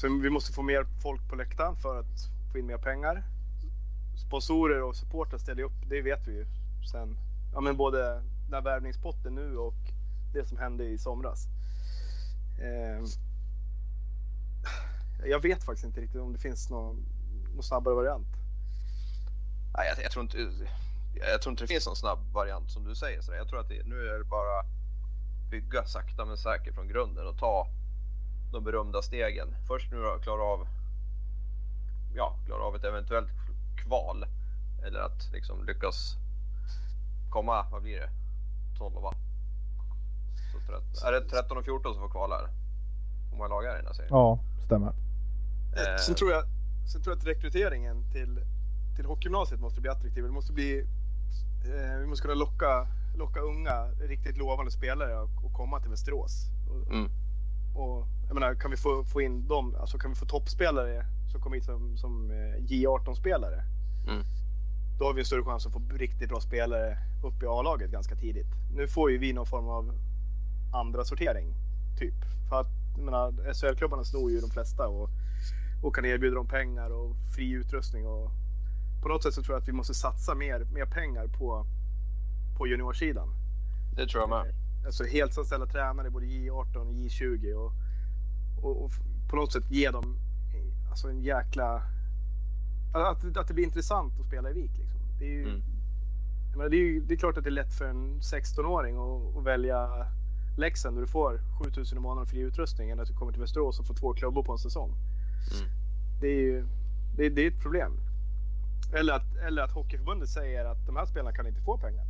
Sen 0.00 0.22
vi 0.22 0.30
måste 0.30 0.52
få 0.52 0.62
mer 0.62 0.86
folk 1.02 1.28
på 1.28 1.36
läktaren 1.36 1.76
för 1.76 2.00
att 2.00 2.30
få 2.52 2.58
in 2.58 2.66
mer 2.66 2.78
pengar. 2.78 3.22
Sponsorer 4.26 4.82
och 4.82 4.96
supportrar 4.96 5.38
ställer 5.38 5.62
upp, 5.62 5.72
det 5.86 6.02
vet 6.02 6.28
vi 6.28 6.32
ju 6.32 6.46
sen. 6.92 7.16
Ja, 7.52 7.60
men 7.60 7.76
både 7.76 8.22
den 8.44 8.54
här 8.54 8.62
värvningspotten 8.62 9.34
nu 9.34 9.56
och 9.56 9.74
det 10.32 10.44
som 10.44 10.58
hände 10.58 10.84
i 10.84 10.98
somras. 10.98 11.46
Eh, 12.58 13.04
jag 15.28 15.42
vet 15.42 15.64
faktiskt 15.64 15.86
inte 15.86 16.00
riktigt 16.00 16.20
om 16.20 16.32
det 16.32 16.38
finns 16.38 16.70
någon, 16.70 17.06
någon 17.54 17.62
snabbare 17.62 17.94
variant. 17.94 18.28
Nej, 19.76 19.88
jag, 19.88 20.04
jag, 20.04 20.10
tror 20.10 20.22
inte, 20.22 20.38
jag 21.14 21.42
tror 21.42 21.50
inte 21.50 21.64
det 21.64 21.68
finns 21.68 21.86
någon 21.86 21.96
snabb 21.96 22.32
variant 22.32 22.70
som 22.70 22.84
du 22.84 22.94
säger. 22.94 23.20
Så 23.20 23.32
jag 23.32 23.48
tror 23.48 23.60
att 23.60 23.68
det, 23.68 23.86
nu 23.86 24.08
är 24.08 24.18
det 24.18 24.24
bara 24.24 24.64
bygga 25.50 25.84
sakta 25.84 26.24
men 26.24 26.36
säkert 26.36 26.74
från 26.74 26.88
grunden 26.88 27.26
och 27.26 27.38
ta 27.38 27.66
de 28.52 28.64
berömda 28.64 29.02
stegen. 29.02 29.54
Först 29.66 29.92
nu 29.92 30.02
då, 30.02 30.18
klara 30.22 30.42
av, 30.42 30.66
ja, 32.14 32.34
klara 32.46 32.62
av 32.62 32.76
ett 32.76 32.84
eventuellt 32.84 33.30
kval. 33.84 34.24
Eller 34.86 35.00
att 35.00 35.32
liksom 35.32 35.64
lyckas 35.64 36.16
komma, 37.30 37.66
vad 37.72 37.82
blir 37.82 38.00
det? 38.00 38.10
12 38.78 38.94
va? 38.94 39.12
Så 40.52 40.58
tret- 40.58 41.02
är 41.04 41.12
det 41.12 41.20
13 41.28 41.58
och 41.58 41.64
14 41.64 41.92
som 41.94 42.02
får 42.02 42.10
kvala? 42.10 42.38
eller? 42.38 42.50
Hur 43.30 43.36
många 43.38 43.48
lag 43.48 43.64
är 43.64 43.68
det 43.68 43.74
i 43.74 43.78
den 43.78 43.86
här 43.86 43.92
serien? 43.94 44.10
Ja, 44.12 44.38
stämmer. 44.64 44.88
Eh. 45.76 45.96
Sen, 46.06 46.14
tror 46.14 46.30
jag, 46.32 46.44
sen 46.92 47.02
tror 47.02 47.12
jag 47.16 47.18
att 47.18 47.26
rekryteringen 47.26 48.04
till, 48.12 48.40
till 48.96 49.04
hockeygymnasiet 49.06 49.60
måste 49.60 49.80
bli 49.80 49.90
attraktiv. 49.90 50.24
Det 50.24 50.30
måste 50.30 50.52
bli, 50.52 50.78
eh, 51.64 51.98
vi 52.00 52.06
måste 52.06 52.22
kunna 52.22 52.34
locka, 52.34 52.86
locka 53.16 53.40
unga, 53.40 53.86
riktigt 54.00 54.36
lovande 54.36 54.70
spelare 54.70 55.20
att 55.22 55.44
att 55.46 55.52
komma 55.52 55.80
till 55.80 55.90
Västerås. 55.90 56.46
Och, 56.70 56.92
Mm. 56.94 57.10
Och, 57.74 58.06
jag 58.26 58.34
menar, 58.34 58.54
kan 58.54 58.70
vi 58.70 58.76
få, 58.76 59.04
få 59.04 59.20
in 59.20 59.48
dem, 59.48 59.74
alltså 59.80 59.98
kan 59.98 60.10
vi 60.10 60.16
få 60.16 60.26
toppspelare 60.26 61.04
som 61.32 61.40
kommer 61.40 61.56
hit 61.56 61.64
som, 61.64 61.96
som 61.96 62.30
eh, 62.30 62.62
J18-spelare. 62.64 63.62
Mm. 64.06 64.22
Då 64.98 65.04
har 65.04 65.14
vi 65.14 65.20
en 65.20 65.26
större 65.26 65.44
chans 65.44 65.66
att 65.66 65.72
få 65.72 65.82
riktigt 65.90 66.28
bra 66.28 66.40
spelare 66.40 66.98
upp 67.24 67.42
i 67.42 67.46
A-laget 67.46 67.90
ganska 67.90 68.14
tidigt. 68.14 68.46
Nu 68.74 68.88
får 68.88 69.10
ju 69.10 69.18
vi 69.18 69.32
någon 69.32 69.46
form 69.46 69.68
av 69.68 69.92
andra 70.72 71.04
sortering, 71.04 71.54
typ. 71.98 72.14
För 72.48 72.60
att, 72.60 72.68
jag 72.96 73.04
menar, 73.04 73.52
SHL-klubbarna 73.54 74.04
snor 74.04 74.30
ju 74.30 74.40
de 74.40 74.50
flesta 74.50 74.88
och, 74.88 75.10
och 75.82 75.94
kan 75.94 76.04
erbjuda 76.04 76.34
dem 76.34 76.48
pengar 76.48 76.90
och 76.90 77.16
fri 77.36 77.50
utrustning. 77.50 78.06
Och 78.06 78.30
på 79.02 79.08
något 79.08 79.22
sätt 79.22 79.34
så 79.34 79.42
tror 79.42 79.54
jag 79.54 79.62
att 79.62 79.68
vi 79.68 79.72
måste 79.72 79.94
satsa 79.94 80.34
mer, 80.34 80.66
mer 80.72 80.86
pengar 80.86 81.26
på, 81.26 81.66
på 82.56 82.66
juniorsidan. 82.66 83.28
Det 83.96 84.06
tror 84.06 84.22
jag 84.22 84.30
med. 84.30 84.54
Alltså 84.88 85.04
heltidsanställda 85.04 85.66
tränare, 85.66 86.10
både 86.10 86.26
J18 86.26 86.76
och 86.76 86.92
J20 86.94 87.52
och, 87.54 87.72
och, 88.62 88.84
och 88.84 88.90
på 89.30 89.36
något 89.36 89.52
sätt 89.52 89.70
ge 89.70 89.90
dem 89.90 90.16
alltså 90.90 91.08
en 91.08 91.20
jäkla... 91.22 91.82
Att, 92.94 93.36
att 93.36 93.48
det 93.48 93.54
blir 93.54 93.64
intressant 93.64 94.20
att 94.20 94.26
spela 94.26 94.50
i 94.50 94.52
VIK. 94.52 94.78
Liksom. 94.78 95.00
Det, 95.18 95.24
är 95.24 95.28
ju, 95.32 95.42
Mm. 95.48 95.62
menar, 96.56 96.68
det, 96.68 96.76
är 96.76 96.84
ju, 96.84 97.00
det 97.00 97.14
är 97.14 97.18
klart 97.18 97.36
att 97.38 97.44
det 97.44 97.50
är 97.50 97.60
lätt 97.62 97.74
för 97.74 97.84
en 97.88 98.20
16-åring 98.20 98.96
att, 98.96 99.36
att 99.36 99.44
välja 99.44 100.06
Leksand 100.56 100.96
där 100.96 101.00
du 101.00 101.06
får 101.06 101.40
7000 101.64 101.98
i 101.98 102.00
månaden 102.00 102.26
fri 102.26 102.40
utrustning 102.40 102.90
än 102.90 103.00
att 103.00 103.08
du 103.08 103.14
kommer 103.14 103.32
till 103.32 103.40
Västerås 103.40 103.80
och 103.80 103.86
får 103.86 103.94
två 103.94 104.14
klubbor 104.14 104.42
på 104.42 104.52
en 104.52 104.58
säsong. 104.58 104.90
Mm. 105.54 105.68
Det 106.20 106.26
är 106.28 106.40
ju 106.40 106.66
det, 107.16 107.28
det 107.28 107.42
är 107.42 107.48
ett 107.50 107.62
problem. 107.62 107.92
Eller 108.94 109.12
att, 109.12 109.36
eller 109.46 109.62
att 109.62 109.70
Hockeyförbundet 109.72 110.28
säger 110.28 110.64
att 110.64 110.86
de 110.86 110.96
här 110.96 111.06
spelarna 111.06 111.32
kan 111.36 111.46
inte 111.46 111.60
få 111.60 111.78
pengar. 111.78 112.04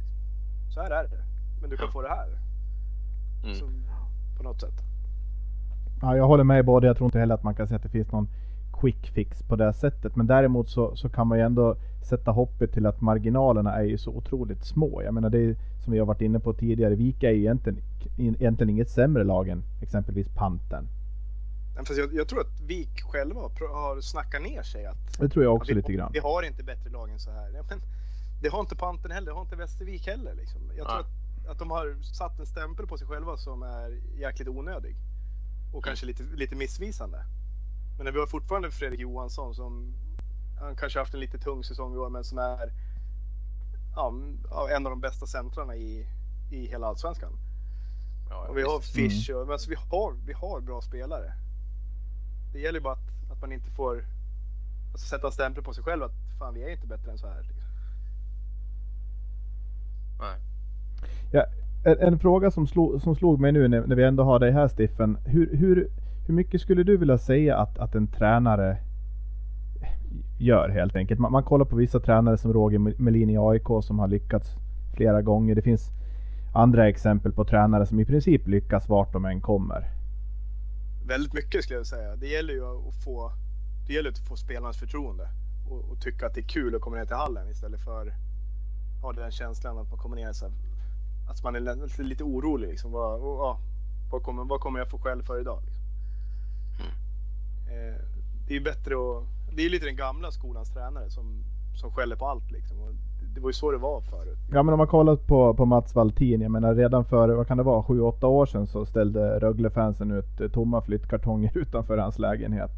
Så 0.74 0.80
här 0.80 0.90
är 0.90 1.08
det. 1.08 1.24
Men 1.60 1.70
du 1.70 1.76
kan 1.76 1.86
Ja. 1.86 1.92
få 1.92 2.02
det 2.02 2.08
här. 2.08 2.38
Mm. 3.44 3.54
Så, 3.54 3.64
på 4.36 4.42
något 4.42 4.60
sätt. 4.60 4.74
Ja, 6.00 6.16
jag 6.16 6.26
håller 6.26 6.44
med 6.44 6.64
både. 6.64 6.86
Jag 6.86 6.96
tror 6.96 7.06
inte 7.06 7.18
heller 7.18 7.34
att 7.34 7.42
man 7.42 7.54
kan 7.54 7.68
säga 7.68 7.76
att 7.76 7.82
det 7.82 7.88
finns 7.88 8.12
någon 8.12 8.28
quick 8.80 9.10
fix 9.14 9.42
på 9.42 9.56
det 9.56 9.72
sättet. 9.72 10.16
Men 10.16 10.26
däremot 10.26 10.70
så, 10.70 10.96
så 10.96 11.08
kan 11.08 11.26
man 11.26 11.38
ju 11.38 11.44
ändå 11.44 11.76
sätta 12.08 12.30
hoppet 12.30 12.72
till 12.72 12.86
att 12.86 13.00
marginalerna 13.00 13.74
är 13.74 13.84
ju 13.84 13.98
så 13.98 14.10
otroligt 14.10 14.64
små. 14.64 15.02
Jag 15.02 15.14
menar 15.14 15.30
det 15.30 15.38
är 15.38 15.56
som 15.84 15.92
vi 15.92 15.98
har 15.98 16.06
varit 16.06 16.20
inne 16.20 16.40
på 16.40 16.52
tidigare. 16.52 16.94
Vika 16.94 17.28
är 17.28 17.32
ju 17.32 17.40
egentligen, 17.40 17.82
egentligen 18.16 18.70
inget 18.70 18.90
sämre 18.90 19.24
lag 19.24 19.48
än 19.48 19.62
exempelvis 19.82 20.28
Panten. 20.34 20.88
Fast 21.76 21.98
jag, 21.98 22.14
jag 22.14 22.28
tror 22.28 22.40
att 22.40 22.60
VIK 22.60 23.02
själva 23.02 23.40
har, 23.40 24.00
snackat 24.00 24.42
ner 24.42 24.62
sig. 24.62 24.86
Att, 24.86 25.18
Det 25.20 25.28
tror 25.28 25.44
jag 25.44 25.54
också 25.54 25.68
vi, 25.68 25.74
lite 25.74 25.92
grann. 25.92 26.10
vi 26.12 26.18
har 26.18 26.42
inte 26.42 26.62
bättre 26.62 26.90
lag 26.90 27.10
än 27.10 27.18
så 27.18 27.30
här. 27.30 27.50
Ja, 27.54 27.62
men, 27.70 27.80
det 28.42 28.48
har 28.48 28.60
inte 28.60 28.76
Panten 28.76 29.10
heller, 29.10 29.26
det 29.26 29.34
har 29.34 29.42
inte 29.42 29.56
Västervik 29.56 30.06
heller. 30.06 30.34
Liksom. 30.34 30.60
Jag 30.76 30.86
tror 30.86 31.00
att, 31.00 31.06
att 31.48 31.58
de 31.58 31.70
har 31.70 31.96
satt 32.02 32.38
en 32.38 32.46
stämpel 32.46 32.86
på 32.86 32.98
sig 32.98 33.06
själva 33.06 33.36
som 33.36 33.62
är 33.62 34.00
jäkligt 34.16 34.48
onödig. 34.48 34.96
Och 35.72 35.84
kanske 35.84 36.06
lite, 36.06 36.22
lite 36.22 36.56
missvisande. 36.56 37.24
Men 37.98 38.14
vi 38.14 38.20
har 38.20 38.26
fortfarande 38.26 38.70
Fredrik 38.70 39.00
Johansson 39.00 39.54
som 39.54 39.94
han 40.60 40.76
kanske 40.76 40.98
haft 40.98 41.14
en 41.14 41.20
lite 41.20 41.38
tung 41.38 41.64
säsong 41.64 41.94
i 41.94 41.98
år 41.98 42.10
men 42.10 42.24
som 42.24 42.38
är 42.38 42.72
ja, 43.94 44.70
en 44.70 44.86
av 44.86 44.90
de 44.90 45.00
bästa 45.00 45.26
centrarna 45.26 45.76
i, 45.76 46.06
i 46.50 46.66
hela 46.66 46.86
Allsvenskan. 46.86 47.32
Ja, 48.30 48.46
Och 48.48 48.58
vi 48.58 48.62
har 48.62 48.78
visst. 48.78 48.94
Fish 48.94 49.30
och 49.30 49.52
alltså 49.52 49.70
vi, 49.70 49.76
har, 49.76 50.12
vi 50.26 50.32
har 50.32 50.60
bra 50.60 50.80
spelare. 50.80 51.32
Det 52.52 52.58
gäller 52.58 52.80
bara 52.80 52.92
att, 52.92 53.32
att 53.32 53.40
man 53.40 53.52
inte 53.52 53.70
får 53.70 54.04
alltså, 54.92 55.06
sätta 55.06 55.26
en 55.26 55.32
stämpel 55.32 55.64
på 55.64 55.74
sig 55.74 55.84
själv 55.84 56.02
att 56.02 56.14
fan 56.38 56.54
vi 56.54 56.64
är 56.64 56.68
inte 56.68 56.86
bättre 56.86 57.10
än 57.10 57.18
så 57.18 57.26
här. 57.26 57.42
Liksom. 57.42 57.62
Nej. 60.18 60.40
Ja, 61.30 61.44
en, 61.84 61.98
en 62.00 62.18
fråga 62.18 62.50
som 62.50 62.66
slog, 62.66 63.02
som 63.02 63.14
slog 63.14 63.40
mig 63.40 63.52
nu 63.52 63.68
när, 63.68 63.86
när 63.86 63.96
vi 63.96 64.04
ändå 64.04 64.22
har 64.22 64.38
dig 64.38 64.52
här 64.52 64.68
Stiffen. 64.68 65.18
Hur, 65.24 65.56
hur, 65.56 65.88
hur 66.26 66.34
mycket 66.34 66.60
skulle 66.60 66.82
du 66.82 66.96
vilja 66.96 67.18
säga 67.18 67.56
att, 67.56 67.78
att 67.78 67.94
en 67.94 68.06
tränare 68.06 68.78
gör 70.38 70.68
helt 70.68 70.96
enkelt? 70.96 71.20
Man, 71.20 71.32
man 71.32 71.42
kollar 71.42 71.64
på 71.64 71.76
vissa 71.76 72.00
tränare 72.00 72.38
som 72.38 72.52
Roger 72.52 72.78
Melin 72.78 73.30
i 73.30 73.38
AIK 73.38 73.66
som 73.82 73.98
har 73.98 74.08
lyckats 74.08 74.56
flera 74.96 75.22
gånger. 75.22 75.54
Det 75.54 75.62
finns 75.62 75.90
andra 76.54 76.88
exempel 76.88 77.32
på 77.32 77.44
tränare 77.44 77.86
som 77.86 78.00
i 78.00 78.04
princip 78.04 78.46
lyckas 78.46 78.88
vart 78.88 79.12
de 79.12 79.24
än 79.24 79.40
kommer. 79.40 79.90
Väldigt 81.06 81.32
mycket 81.32 81.64
skulle 81.64 81.78
jag 81.78 81.86
säga. 81.86 82.16
Det 82.16 82.26
gäller 82.26 82.54
ju 82.54 82.64
att 82.64 83.04
få, 83.04 83.32
det 83.86 83.92
gäller 83.92 84.10
att 84.10 84.28
få 84.28 84.36
spelarnas 84.36 84.78
förtroende 84.78 85.28
och, 85.70 85.90
och 85.90 86.00
tycka 86.00 86.26
att 86.26 86.34
det 86.34 86.40
är 86.40 86.48
kul 86.48 86.74
att 86.74 86.80
komma 86.80 86.96
ner 86.96 87.04
till 87.04 87.16
hallen 87.16 87.50
istället 87.50 87.80
för 87.80 88.06
att 88.06 88.14
ha 89.02 89.12
den 89.12 89.30
känslan 89.30 89.78
att 89.78 89.90
man 89.90 89.98
kommer 89.98 90.16
ner 90.16 90.32
så 90.32 90.44
här, 90.44 90.54
att 91.28 91.42
man 91.42 91.56
är 91.56 92.02
lite, 92.02 92.24
orolig. 92.24 92.68
Liksom. 92.68 92.92
Vad, 92.92 93.20
ja, 93.20 93.58
vad, 94.10 94.22
kommer, 94.22 94.44
vad 94.44 94.60
kommer 94.60 94.78
jag 94.78 94.90
få 94.90 94.98
skäll 94.98 95.22
för 95.22 95.40
idag? 95.40 95.62
Liksom. 95.66 95.84
Eh, 97.68 98.00
det 98.48 98.56
är 98.56 98.60
bättre 98.60 98.94
att, 98.94 99.24
det 99.56 99.66
är 99.66 99.70
lite 99.70 99.86
den 99.86 99.96
gamla 99.96 100.30
skolans 100.30 100.70
tränare 100.70 101.10
som, 101.10 101.44
som 101.80 101.92
skäller 101.92 102.16
på 102.16 102.26
allt 102.26 102.50
liksom. 102.50 102.80
Och 102.80 102.92
det 103.34 103.40
var 103.40 103.48
ju 103.48 103.52
så 103.52 103.70
det 103.70 103.78
var 103.78 104.00
förut. 104.00 104.38
Ja 104.52 104.62
men 104.62 104.72
om 104.74 104.78
man 104.78 104.86
kollat 104.86 105.26
på, 105.26 105.54
på 105.54 105.64
Mats 105.64 105.94
Valtin, 105.94 106.40
jag 106.40 106.50
menar 106.50 106.74
redan 106.74 107.04
för, 107.04 107.28
vad 107.28 107.46
kan 107.46 107.56
det 107.56 107.62
vara, 107.62 107.82
7-8 107.82 108.24
år 108.24 108.46
sedan 108.46 108.66
så 108.66 108.86
ställde 108.86 109.38
Rögle-fansen 109.40 110.10
ut 110.10 110.40
eh, 110.40 110.48
tomma 110.48 110.82
flyttkartonger 110.82 111.50
utanför 111.58 111.98
hans 111.98 112.18
lägenhet. 112.18 112.70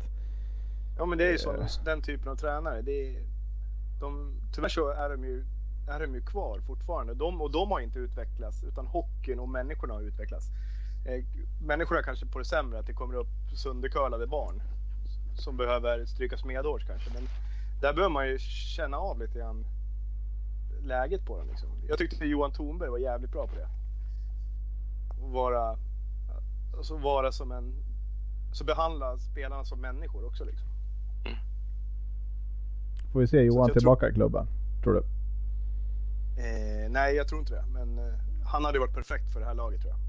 Ja 0.99 1.07
men 1.07 1.19
det 1.19 1.25
är 1.25 1.33
ju 1.33 1.39
så, 1.39 1.53
den 1.85 2.03
typen 2.03 2.29
av 2.29 2.37
tränare. 2.37 2.83
Det 2.83 3.17
är, 3.17 3.23
de, 4.01 4.35
tyvärr 4.53 4.69
så 4.69 4.89
är 4.89 5.11
de 5.11 5.25
ju 5.25 5.45
är 5.91 6.01
de 6.01 6.15
ju 6.15 6.21
kvar 6.21 6.61
fortfarande. 6.61 7.15
De, 7.15 7.41
och 7.41 7.51
de 7.51 7.71
har 7.71 7.81
inte 7.81 7.99
utvecklats 7.99 8.65
utan 8.65 8.87
hockeyn 8.87 9.41
och 9.41 9.49
människorna 9.49 9.95
har 9.95 10.01
utvecklats. 10.01 10.47
Eh, 11.07 11.25
människorna 11.63 12.03
kanske 12.03 12.27
på 12.27 12.39
det 12.39 12.45
sämre, 12.45 12.79
att 12.79 12.87
det 12.87 12.93
kommer 12.93 13.15
upp 13.15 13.29
söndercurlade 13.55 14.27
barn 14.27 14.63
som 15.35 15.57
behöver 15.57 16.07
strykas 16.07 16.45
medhårs 16.45 16.87
kanske. 16.87 17.11
Men 17.15 17.29
där 17.81 17.93
behöver 17.93 18.13
man 18.13 18.29
ju 18.29 18.39
känna 18.39 18.97
av 18.97 19.19
lite 19.19 19.39
grann 19.39 19.67
läget 20.83 21.27
på 21.27 21.39
dem. 21.39 21.49
Liksom. 21.49 21.69
Jag 21.89 21.99
tyckte 21.99 22.25
Johan 22.25 22.53
Thornberg 22.53 22.91
var 22.91 22.99
jävligt 22.99 23.33
bra 23.33 23.47
på 23.47 23.55
det. 23.55 23.69
Vara, 25.33 25.77
alltså 26.77 26.97
vara 26.97 27.33
som 27.33 27.53
en, 27.53 27.75
så 28.53 28.65
behandla 28.65 29.19
spelarna 29.19 29.65
som 29.65 29.81
människor 29.81 30.27
också 30.27 30.45
liksom. 30.45 30.69
Får 33.13 33.21
vi 33.21 33.27
se 33.27 33.43
Johan 33.43 33.73
tillbaka 33.73 34.01
tror... 34.01 34.11
i 34.11 34.15
klubben, 34.15 34.47
tror 34.83 34.95
du? 34.95 35.20
Eh, 36.41 36.91
nej, 36.91 37.15
jag 37.15 37.29
tror 37.29 37.41
inte 37.41 37.55
det. 37.55 37.65
Men 37.69 37.99
eh, 37.99 38.15
han 38.45 38.65
hade 38.65 38.79
varit 38.79 38.95
perfekt 38.95 39.33
för 39.33 39.41
det 39.41 39.47
här 39.47 39.55
laget 39.55 39.81
tror 39.81 39.93
jag. 39.93 40.01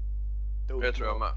Det, 0.80 0.86
det 0.86 0.92
tror 0.92 1.08
jag 1.08 1.18
med. 1.18 1.32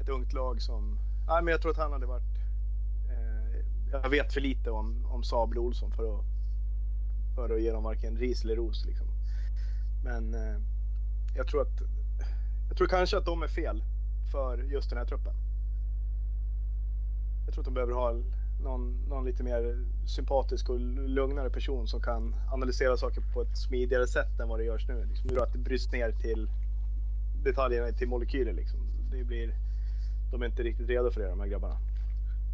Ett 0.00 0.08
ungt 0.08 0.32
lag 0.32 0.62
som... 0.62 0.98
Nej, 1.28 1.42
men 1.42 1.52
jag 1.52 1.62
tror 1.62 1.72
att 1.72 1.78
han 1.78 1.92
hade 1.92 2.06
varit... 2.06 2.38
Eh, 3.10 3.60
jag 3.92 4.08
vet 4.08 4.32
för 4.32 4.40
lite 4.40 4.70
om, 4.70 5.06
om 5.06 5.22
Sabel 5.22 5.58
Olsson 5.58 5.92
för 5.92 6.14
att, 6.14 6.24
för 7.34 7.54
att 7.54 7.62
ge 7.62 7.72
dem 7.72 7.82
varken 7.84 8.16
ris 8.16 8.44
eller 8.44 8.56
ros. 8.56 8.84
Liksom. 8.84 9.06
Men 10.04 10.34
eh, 10.34 10.60
jag 11.36 11.46
tror 11.46 11.62
att... 11.62 11.82
Jag 12.68 12.76
tror 12.76 12.88
kanske 12.88 13.18
att 13.18 13.24
de 13.24 13.42
är 13.42 13.48
fel 13.48 13.84
för 14.32 14.58
just 14.58 14.90
den 14.90 14.98
här 14.98 15.06
truppen. 15.06 15.34
Jag 17.44 17.54
tror 17.54 17.62
att 17.62 17.66
de 17.66 17.74
behöver 17.74 17.92
ha 17.92 18.14
någon, 18.62 19.08
någon 19.08 19.24
lite 19.24 19.42
mer 19.42 19.84
sympatisk 20.06 20.68
och 20.70 20.80
lugnare 20.80 21.50
person 21.50 21.88
som 21.88 22.00
kan 22.00 22.34
analysera 22.52 22.96
saker 22.96 23.22
på 23.34 23.42
ett 23.42 23.58
smidigare 23.58 24.06
sätt 24.06 24.40
än 24.40 24.48
vad 24.48 24.58
det 24.58 24.64
görs 24.64 24.88
nu. 24.88 25.04
Liksom, 25.04 25.42
att 25.42 25.52
det 25.52 25.58
bryts 25.58 25.92
ner 25.92 26.12
till 26.12 26.48
detaljerna 27.44 27.92
till 27.92 28.08
molekyler 28.08 28.52
liksom. 28.52 28.80
Det 29.10 29.24
blir, 29.24 29.54
de 30.30 30.42
är 30.42 30.46
inte 30.46 30.62
riktigt 30.62 30.88
redo 30.88 31.10
för 31.10 31.20
det 31.20 31.28
de 31.28 31.40
här 31.40 31.46
grabbarna. 31.46 31.76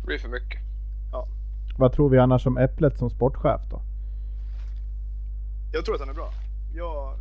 Det 0.01 0.07
blir 0.07 0.19
för 0.19 0.29
mycket. 0.29 0.61
Ja. 1.13 1.29
Vad 1.79 1.93
tror 1.93 2.09
vi 2.09 2.19
annars 2.19 2.47
om 2.47 2.59
Äpplet 2.59 2.99
som 2.99 3.11
sportchef 3.11 3.61
då? 3.71 3.83
Jag 5.73 5.85
tror 5.85 5.95
att 5.95 6.01
han 6.01 6.11
är 6.11 6.15
bra. 6.15 6.33
Jag, 6.75 7.15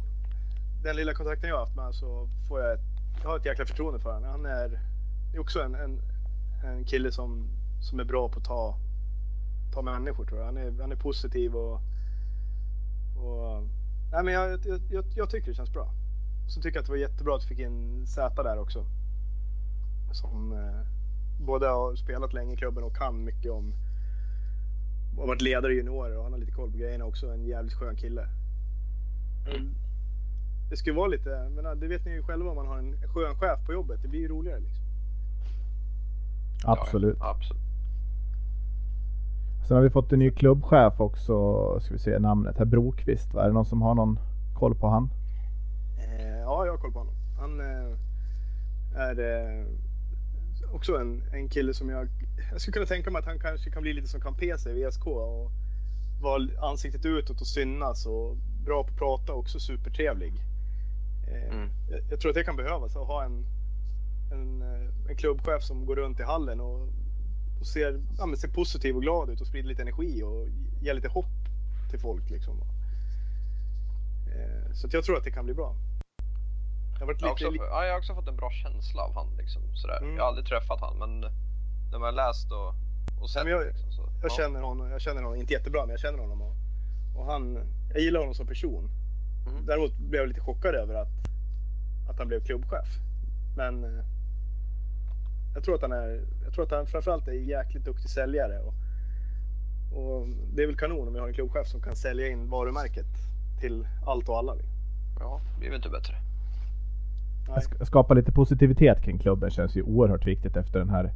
den 0.83 0.95
lilla 0.95 1.13
kontakten 1.13 1.49
jag 1.49 1.55
har 1.55 1.65
haft 1.65 1.75
med 1.75 1.95
så 1.95 2.27
får 2.47 2.61
jag 2.61 2.73
ett, 2.73 2.85
jag 3.23 3.29
har 3.29 3.37
ett 3.37 3.45
jäkla 3.45 3.65
förtroende 3.65 3.99
för 3.99 4.13
honom. 4.13 4.29
Han 4.29 4.45
är, 4.45 4.79
är 5.33 5.39
också 5.39 5.61
en, 5.61 5.75
en, 5.75 6.01
en 6.63 6.85
kille 6.85 7.11
som 7.11 7.49
som 7.81 7.99
är 7.99 8.03
bra 8.03 8.29
på 8.29 8.39
att 8.39 8.45
ta, 8.45 8.77
ta 9.73 9.81
människor 9.81 10.25
tror 10.25 10.39
jag. 10.39 10.45
Han 10.45 10.57
är, 10.57 10.81
han 10.81 10.91
är 10.91 10.95
positiv 10.95 11.55
och, 11.55 11.81
och 13.17 13.63
nej 14.11 14.23
men 14.23 14.33
jag, 14.33 14.59
jag, 14.89 15.05
jag, 15.15 15.29
tycker 15.29 15.47
det 15.47 15.55
känns 15.55 15.73
bra. 15.73 15.89
Så 16.47 16.61
tycker 16.61 16.77
jag 16.77 16.81
att 16.81 16.85
det 16.85 16.91
var 16.91 16.97
jättebra 16.97 17.35
att 17.35 17.43
vi 17.43 17.47
fick 17.47 17.59
in 17.59 18.07
Z 18.07 18.43
där 18.43 18.59
också. 18.59 18.85
Som 20.11 20.53
eh, 20.53 20.81
både 21.45 21.67
har 21.67 21.95
spelat 21.95 22.33
länge 22.33 22.53
i 22.53 22.57
klubben 22.57 22.83
och 22.83 22.95
kan 22.95 23.23
mycket 23.23 23.51
om 23.51 23.73
och 25.17 25.27
varit 25.27 25.41
ledare 25.41 25.73
i 25.73 25.75
juniorer 25.75 26.17
och 26.17 26.23
han 26.23 26.33
har 26.33 26.39
lite 26.39 26.51
koll 26.51 26.71
på 26.71 26.77
grejerna 26.77 27.05
också. 27.05 27.33
En 27.33 27.45
jävligt 27.45 27.73
skön 27.73 27.95
kille. 27.95 28.27
Mm. 29.47 29.75
Det 30.69 30.77
skulle 30.77 30.95
vara 30.95 31.07
lite, 31.07 31.49
men 31.49 31.79
det 31.79 31.87
vet 31.87 32.05
ni 32.05 32.11
ju 32.11 32.23
själva 32.23 32.49
om 32.49 32.55
man 32.55 32.67
har 32.67 32.77
en 32.77 32.97
skön 33.13 33.35
chef 33.35 33.65
på 33.65 33.73
jobbet. 33.73 34.01
Det 34.01 34.07
blir 34.07 34.19
ju 34.19 34.27
roligare 34.27 34.59
liksom. 34.59 34.83
Absolut. 36.63 37.17
Ja, 37.19 37.29
absolut. 37.29 37.66
Sen 39.67 39.75
har 39.75 39.83
vi 39.83 39.89
fått 39.89 40.13
en 40.13 40.19
ny 40.19 40.31
klubbchef 40.31 40.99
också, 40.99 41.79
ska 41.79 41.93
vi 41.93 41.99
se 41.99 42.19
namnet 42.19 42.57
här, 42.57 42.65
Brokvist. 42.65 43.35
Är 43.35 43.47
det 43.47 43.53
någon 43.53 43.65
som 43.65 43.81
har 43.81 43.95
någon 43.95 44.19
koll 44.53 44.75
på 44.75 44.87
han? 44.87 45.09
Eh, 45.97 46.39
ja, 46.39 46.65
jag 46.65 46.73
har 46.73 46.77
koll 46.77 46.91
på 46.91 46.99
honom. 46.99 47.13
Han 47.39 47.59
eh, 47.59 47.97
är 48.95 49.19
eh, 49.19 49.65
också 50.73 50.97
en, 50.97 51.23
en 51.33 51.49
kille 51.49 51.73
som 51.73 51.89
jag, 51.89 52.07
jag 52.51 52.61
skulle 52.61 52.73
kunna 52.73 52.85
tänka 52.85 53.11
mig 53.11 53.19
att 53.19 53.25
han 53.25 53.39
kanske 53.39 53.69
kan 53.69 53.81
bli 53.81 53.93
lite 53.93 54.07
som 54.07 54.21
Campese 54.21 54.69
i 54.69 54.83
VSK 54.83 55.07
och 55.07 55.51
vara 56.21 56.69
ansiktet 56.71 57.05
utåt 57.05 57.41
och 57.41 57.47
synas 57.47 58.05
och 58.05 58.35
bra 58.65 58.83
på 58.83 58.89
att 58.89 58.97
prata 58.97 59.33
och 59.33 59.39
också 59.39 59.59
supertrevlig. 59.59 60.33
Mm. 61.51 61.69
jag, 61.89 61.99
jag, 62.11 62.19
tror 62.19 62.29
att 62.29 62.35
det 62.35 62.43
kan 62.43 62.55
behövas 62.55 62.95
att 62.95 63.07
ha 63.07 63.23
en, 63.23 63.45
en, 64.31 64.61
en 65.09 65.15
klubbchef 65.15 65.63
som 65.63 65.85
går 65.85 65.95
runt 65.95 66.19
i 66.19 66.23
hallen 66.23 66.59
och 66.61 66.87
och 67.59 67.67
ser, 67.67 68.01
ja, 68.17 68.35
ser 68.37 68.47
positiv 68.47 68.95
och 68.95 69.01
glad 69.01 69.29
ut 69.29 69.41
och 69.41 69.47
sprider 69.47 69.69
lite 69.69 69.81
energi 69.81 70.23
och 70.23 70.47
ger 70.81 70.93
lite 70.93 71.07
hopp 71.07 71.25
till 71.89 71.99
folk. 71.99 72.29
Liksom. 72.29 72.61
Eh, 74.27 74.73
så 74.73 74.87
jag 74.91 75.03
tror 75.03 75.17
att 75.17 75.23
det 75.23 75.31
kan 75.31 75.45
bli 75.45 75.53
bra. 75.53 75.75
Jag 76.99 77.05
har, 77.05 77.15
jag, 77.19 77.31
också, 77.31 77.45
ja, 77.55 77.85
jag 77.85 77.91
har 77.91 77.99
också 77.99 78.15
fått 78.15 78.27
en 78.27 78.35
bra 78.35 78.51
känsla 78.51 79.01
av 79.01 79.13
han. 79.15 79.27
Liksom, 79.37 79.61
sådär. 79.73 80.01
Mm. 80.01 80.15
Jag 80.15 80.23
har 80.23 80.27
aldrig 80.27 80.47
träffat 80.47 80.81
han 80.81 80.97
men 80.97 81.21
när 81.91 81.99
man 81.99 82.01
har 82.01 82.11
läst 82.11 82.51
och, 82.51 82.73
och 83.21 83.29
sett. 83.29 83.47
jag, 83.47 83.65
liksom, 83.65 83.91
så, 83.91 84.01
jag, 84.21 84.31
ja. 84.31 84.35
känner 84.35 84.61
honom, 84.61 84.91
jag 84.91 85.01
känner 85.01 85.21
honom, 85.21 85.39
inte 85.39 85.53
jättebra 85.53 85.81
men 85.81 85.89
jag 85.89 85.99
känner 85.99 86.19
honom. 86.19 86.41
Och, 86.41 86.55
och 87.15 87.25
han, 87.25 87.59
jag 87.93 88.01
gillar 88.01 88.19
honom 88.19 88.35
som 88.35 88.47
person. 88.47 88.89
Mm. 89.47 89.65
Däremot 89.65 89.97
blev 89.97 90.21
jag 90.21 90.27
lite 90.27 90.41
chockad 90.41 90.75
över 90.75 90.93
att, 90.95 91.13
att 92.09 92.17
han 92.17 92.27
blev 92.27 92.45
klubbchef. 92.45 92.87
Men 93.55 93.83
eh, 93.83 94.05
jag 95.57 95.63
tror 95.63 95.75
att 95.75 95.81
han 95.81 95.91
är, 95.91 96.21
jag 96.43 96.53
tror 96.53 96.63
att 96.65 96.71
han 96.71 96.85
framförallt 96.85 97.27
är 97.27 97.31
jäkligt 97.31 97.85
duktig 97.85 98.09
säljare. 98.09 98.59
Och, 98.59 98.73
och 99.97 100.27
det 100.53 100.63
är 100.63 100.67
väl 100.67 100.75
kanon 100.75 101.07
om 101.07 101.13
vi 101.13 101.19
har 101.19 101.27
en 101.27 101.33
klubbchef 101.33 101.67
som 101.67 101.81
kan 101.81 101.95
sälja 101.95 102.27
in 102.27 102.49
varumärket 102.49 103.05
till 103.59 103.87
allt 104.05 104.29
och 104.29 104.37
alla. 104.37 104.55
Ja, 105.19 105.41
det 105.53 105.59
blir 105.59 105.69
väl 105.69 105.75
inte 105.75 105.89
bättre. 105.89 106.13
Nej. 107.49 107.85
Skapa 107.87 108.13
lite 108.13 108.31
positivitet 108.31 109.01
kring 109.01 109.19
klubben 109.19 109.49
känns 109.49 109.75
ju 109.75 109.81
oerhört 109.81 110.27
viktigt 110.27 110.57
efter 110.57 110.79
den 110.79 110.89
här 110.89 111.11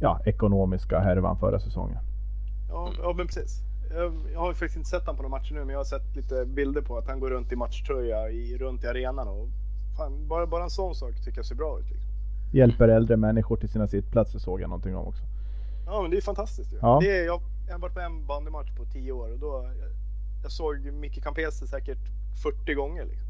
ja, 0.00 0.20
ekonomiska 0.24 1.00
härvan 1.00 1.38
förra 1.38 1.60
säsongen. 1.60 1.98
Ja, 2.68 2.92
ja 3.02 3.14
men 3.16 3.26
precis. 3.26 3.62
Jag, 3.90 4.12
jag 4.32 4.40
har 4.40 4.52
faktiskt 4.52 4.76
inte 4.76 4.88
sett 4.88 5.06
honom 5.06 5.16
på 5.16 5.22
några 5.22 5.36
matcher 5.38 5.54
nu, 5.54 5.60
men 5.60 5.68
jag 5.68 5.78
har 5.78 5.84
sett 5.84 6.16
lite 6.16 6.46
bilder 6.46 6.82
på 6.82 6.98
att 6.98 7.08
han 7.08 7.20
går 7.20 7.30
runt 7.30 7.52
i 7.52 7.56
matchtröja 7.56 8.30
i, 8.30 8.58
runt 8.58 8.84
i 8.84 8.86
arenan. 8.86 9.28
Och 9.28 9.48
fan, 9.96 10.28
bara, 10.28 10.46
bara 10.46 10.64
en 10.64 10.70
sån 10.70 10.94
sak 10.94 11.14
tycker 11.24 11.38
jag 11.38 11.46
ser 11.46 11.54
bra 11.54 11.78
ut. 11.80 11.90
Liksom 11.90 12.05
hjälper 12.56 12.88
äldre 12.88 13.16
människor 13.16 13.56
till 13.56 13.68
sina 13.68 13.88
sittplatser 13.88 14.38
såg 14.38 14.60
jag 14.60 14.68
någonting 14.68 14.96
om 14.96 15.06
också. 15.06 15.22
Ja 15.86 16.02
men 16.02 16.10
det 16.10 16.16
är 16.16 16.20
fantastiskt 16.20 16.72
ju. 16.72 16.78
Ja. 16.82 16.98
Det 17.02 17.20
är, 17.20 17.24
jag, 17.24 17.40
jag 17.66 17.74
har 17.74 17.80
varit 17.80 17.94
på 17.94 18.00
en 18.00 18.26
bandymatch 18.26 18.70
på 18.76 18.84
10 18.84 19.12
år 19.12 19.32
och 19.32 19.38
då 19.38 19.70
jag 20.42 20.52
såg 20.52 20.92
Micke 20.92 21.22
Campese 21.22 21.66
säkert 21.66 21.98
40 22.42 22.74
gånger. 22.74 23.04
Liksom. 23.04 23.28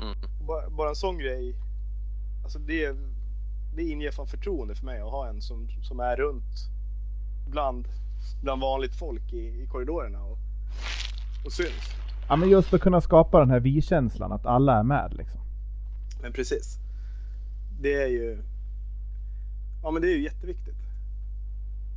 Mm. 0.00 0.14
Bara, 0.46 0.70
bara, 0.70 0.88
en 0.88 0.94
sån 0.94 1.18
grej, 1.18 1.56
alltså 2.44 2.58
det, 2.58 2.96
det 3.74 3.82
inger 3.82 4.10
fan 4.10 4.26
förtroende 4.26 4.74
för 4.74 4.84
mig 4.84 5.00
att 5.00 5.10
ha 5.10 5.28
en 5.28 5.42
som, 5.42 5.68
som 5.82 6.00
är 6.00 6.16
runt 6.16 6.70
bland, 7.50 7.88
bland 8.42 8.60
vanligt 8.60 8.96
folk 8.96 9.32
i, 9.32 9.62
i 9.62 9.66
korridorerna 9.66 10.22
och, 10.22 10.38
och 11.44 11.52
syns. 11.52 11.94
Ja 12.28 12.36
men 12.36 12.48
just 12.48 12.74
att 12.74 12.80
kunna 12.80 13.00
skapa 13.00 13.40
den 13.40 13.50
här 13.50 13.60
vi-känslan, 13.60 14.32
att 14.32 14.46
alla 14.46 14.78
är 14.78 14.82
med 14.82 15.14
liksom. 15.14 15.40
Men 16.22 16.32
precis 16.32 16.85
det 17.80 18.02
är 18.02 18.06
ju 18.06 18.42
ja, 19.82 19.90
men 19.90 20.02
det 20.02 20.08
är 20.08 20.16
ju 20.16 20.22
jätteviktigt. 20.22 20.76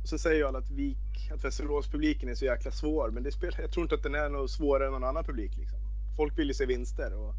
Och 0.02 0.08
så 0.08 0.18
säger 0.18 0.36
ju 0.36 0.44
alla 0.44 0.58
att 0.58 0.70
Vik, 0.70 1.30
att 1.32 1.44
Västerås-publiken 1.44 2.28
är 2.28 2.34
så 2.34 2.44
jäkla 2.44 2.70
svår, 2.70 3.10
men 3.10 3.22
det 3.22 3.32
spelar, 3.32 3.60
jag 3.60 3.70
tror 3.70 3.84
inte 3.84 3.94
att 3.94 4.02
den 4.02 4.14
är 4.14 4.28
något 4.28 4.50
svårare 4.50 4.86
än 4.86 4.92
någon 4.92 5.04
annan 5.04 5.24
publik. 5.24 5.56
Liksom. 5.56 5.78
Folk 6.16 6.38
vill 6.38 6.48
ju 6.48 6.54
se 6.54 6.66
vinster 6.66 7.14
och 7.14 7.34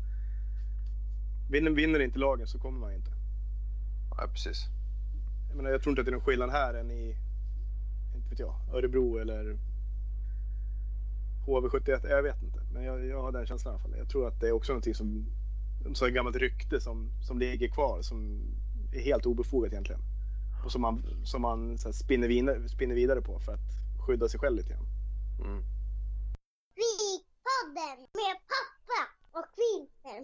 vinner, 1.51 1.71
vinner 1.71 1.99
inte 1.99 2.19
lagen 2.19 2.47
så 2.47 2.60
kommer 2.60 2.80
man 2.80 2.93
inte. 2.93 3.12
Ja, 4.17 4.27
precis. 4.34 4.65
Jag, 5.47 5.58
menar, 5.58 5.69
jag 5.69 5.82
tror 5.82 5.91
inte 5.91 6.01
att 6.01 6.06
det 6.06 6.10
är 6.10 6.19
någon 6.19 6.25
skillnad 6.25 6.49
här 6.49 6.73
än 6.73 6.91
i 6.91 7.15
inte 8.15 8.30
vet 8.30 8.39
jag, 8.39 8.56
Örebro 8.73 9.17
eller 9.17 9.58
HV71. 11.45 12.10
Jag 12.10 12.23
vet 12.23 12.43
inte, 12.43 12.60
men 12.73 12.84
jag, 12.84 13.06
jag 13.06 13.21
har 13.21 13.32
den 13.32 13.45
känslan 13.45 13.73
i 13.73 13.75
alla 13.75 13.84
fall. 13.84 13.97
Jag 13.97 14.10
tror 14.10 14.27
att 14.27 14.39
det 14.39 14.47
är 14.47 14.51
också 14.51 14.71
någonting 14.71 14.95
som 14.95 15.25
så 15.93 16.05
ett 16.05 16.13
gammalt 16.13 16.35
rykte 16.35 16.81
som, 16.81 17.11
som 17.27 17.39
ligger 17.39 17.67
kvar 17.67 18.01
som 18.01 18.41
är 18.93 19.01
helt 19.01 19.25
obefogat 19.25 19.71
egentligen. 19.71 20.01
Och 20.65 20.71
som 20.71 20.81
man, 20.81 21.03
som 21.25 21.41
man 21.41 21.77
så 21.77 21.87
här, 21.87 21.93
spinner, 21.93 22.27
vidare, 22.27 22.69
spinner 22.69 22.95
vidare 22.95 23.21
på 23.21 23.39
för 23.39 23.53
att 23.53 23.69
skydda 24.07 24.29
sig 24.29 24.39
själv 24.39 24.55
lite 24.55 24.69
grann. 24.69 24.85
Mm. 25.39 25.63
podden 27.47 27.97
med 28.19 28.35
pappa 28.53 29.01
och 29.37 29.47
Kvinten. 29.55 30.21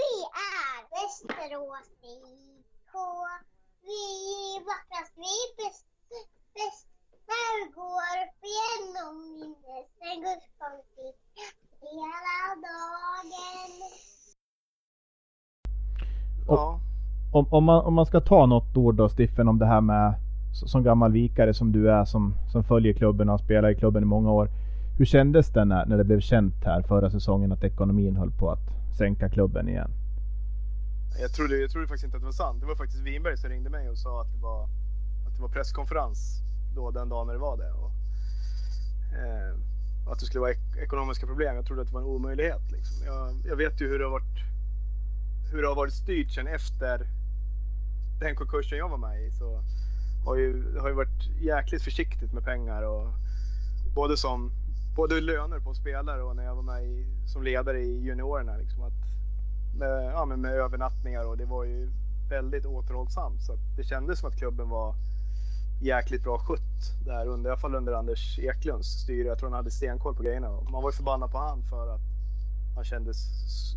Vi 0.00 0.12
är 0.54 0.76
Västerås 0.94 1.88
IK. 2.02 2.94
Vi 3.88 4.02
är 4.46 4.60
vackrast, 4.68 5.12
vi 5.16 5.32
är 5.44 5.50
bäst, 5.60 5.86
bäst. 6.54 6.86
Här 7.32 7.56
går 7.78 8.14
upp 8.24 8.40
igenom 8.52 9.16
min 9.40 9.54
Ja. 16.48 16.80
Om, 17.50 17.64
man, 17.64 17.84
om 17.84 17.94
man 17.94 18.06
ska 18.06 18.20
ta 18.20 18.46
något 18.46 18.76
ord 18.76 18.94
då 18.94 19.08
Stiffen 19.08 19.48
om 19.48 19.58
det 19.58 19.66
här 19.66 19.80
med 19.80 20.14
som 20.52 20.82
gammal 20.82 21.12
vikare 21.12 21.54
som 21.54 21.72
du 21.72 21.90
är 21.90 22.04
som, 22.04 22.34
som 22.52 22.64
följer 22.64 22.92
klubben 22.92 23.28
och 23.28 23.32
har 23.32 23.38
spelat 23.38 23.70
i 23.70 23.74
klubben 23.74 24.02
i 24.02 24.06
många 24.06 24.32
år. 24.32 24.50
Hur 24.98 25.04
kändes 25.04 25.50
det 25.50 25.64
när, 25.64 25.86
när 25.86 25.98
det 25.98 26.04
blev 26.04 26.20
känt 26.20 26.64
här 26.64 26.82
förra 26.82 27.10
säsongen 27.10 27.52
att 27.52 27.64
ekonomin 27.64 28.16
höll 28.16 28.30
på 28.30 28.50
att 28.50 28.96
sänka 28.98 29.28
klubben 29.28 29.68
igen? 29.68 29.90
Jag 31.20 31.32
trodde, 31.32 31.56
jag 31.56 31.70
trodde 31.70 31.88
faktiskt 31.88 32.04
inte 32.04 32.16
att 32.16 32.22
det 32.22 32.26
var 32.26 32.32
sant. 32.32 32.60
Det 32.60 32.66
var 32.66 32.76
faktiskt 32.76 33.02
Winberg 33.02 33.36
som 33.36 33.50
ringde 33.50 33.70
mig 33.70 33.88
och 33.88 33.98
sa 33.98 34.20
att 34.20 34.32
det 34.32 34.42
var, 34.42 34.62
att 35.26 35.36
det 35.36 35.42
var 35.42 35.48
presskonferens 35.48 36.42
då 36.74 36.90
den 36.90 37.08
dagen 37.08 37.26
när 37.26 37.34
det 37.34 37.40
var 37.40 37.56
det. 37.56 37.70
Och, 37.70 37.90
eh, 39.18 39.54
att 40.12 40.18
det 40.18 40.26
skulle 40.26 40.40
vara 40.40 40.50
ek 40.50 40.58
ekonomiska 40.82 41.26
problem. 41.26 41.56
Jag 41.56 41.66
trodde 41.66 41.82
att 41.82 41.88
det 41.88 41.94
var 41.94 42.00
en 42.00 42.06
omöjlighet. 42.06 42.70
Liksom. 42.72 43.06
Jag, 43.06 43.34
jag, 43.44 43.56
vet 43.56 43.80
ju 43.80 43.88
hur 43.88 43.98
det 43.98 44.04
har 44.04 44.12
varit, 44.12 44.38
hur 45.52 45.62
det 45.62 45.68
har 45.68 45.74
varit 45.74 45.92
styrt 45.92 46.30
sen 46.30 46.46
efter 46.46 47.06
den 48.20 48.36
konkursen 48.36 48.78
jag 48.78 48.88
var 48.88 48.98
med 48.98 49.26
i. 49.26 49.30
Så 49.30 49.62
har 50.24 50.36
ju, 50.36 50.72
det 50.72 50.80
har 50.80 50.88
ju 50.88 50.94
varit 50.94 51.26
jäkligt 51.40 51.82
försiktigt 51.82 52.32
med 52.32 52.44
pengar. 52.44 52.82
Och, 52.82 53.12
både 53.94 54.16
som 54.16 54.52
både 54.96 55.20
löner 55.20 55.60
på 55.60 55.74
spelare 55.74 56.22
och 56.22 56.36
när 56.36 56.44
jag 56.44 56.54
var 56.54 56.62
med 56.62 56.84
i, 56.84 57.06
som 57.26 57.42
ledare 57.42 57.80
i 57.80 58.00
juniorerna. 58.00 58.56
Liksom, 58.56 58.82
att 58.82 58.92
med, 59.78 60.04
ja, 60.04 60.24
med 60.24 60.52
övernattningar 60.52 61.24
och 61.24 61.36
det 61.36 61.44
var 61.44 61.64
ju 61.64 61.90
väldigt 62.28 62.66
återhållsamt. 62.66 63.42
Så 63.42 63.56
det 63.76 63.84
kändes 63.84 64.20
som 64.20 64.28
att 64.28 64.38
klubben 64.38 64.68
var 64.68 64.94
jäkligt 65.82 66.22
bra 66.22 66.38
skött 66.38 67.04
där 67.04 67.26
under, 67.26 67.50
i 67.50 67.52
alla 67.52 67.60
fall 67.60 67.74
under 67.74 67.92
Anders 67.92 68.38
Eklunds 68.38 68.88
styre. 68.88 69.28
Jag 69.28 69.38
tror 69.38 69.48
han 69.48 69.56
hade 69.56 69.70
stenkoll 69.70 70.14
på 70.14 70.22
grejerna. 70.22 70.50
Man 70.50 70.82
var 70.82 70.90
ju 70.90 70.96
förbannad 70.96 71.30
på 71.30 71.38
han 71.38 71.62
för 71.62 71.94
att 71.94 72.00
han 72.74 72.84
kändes 72.84 73.18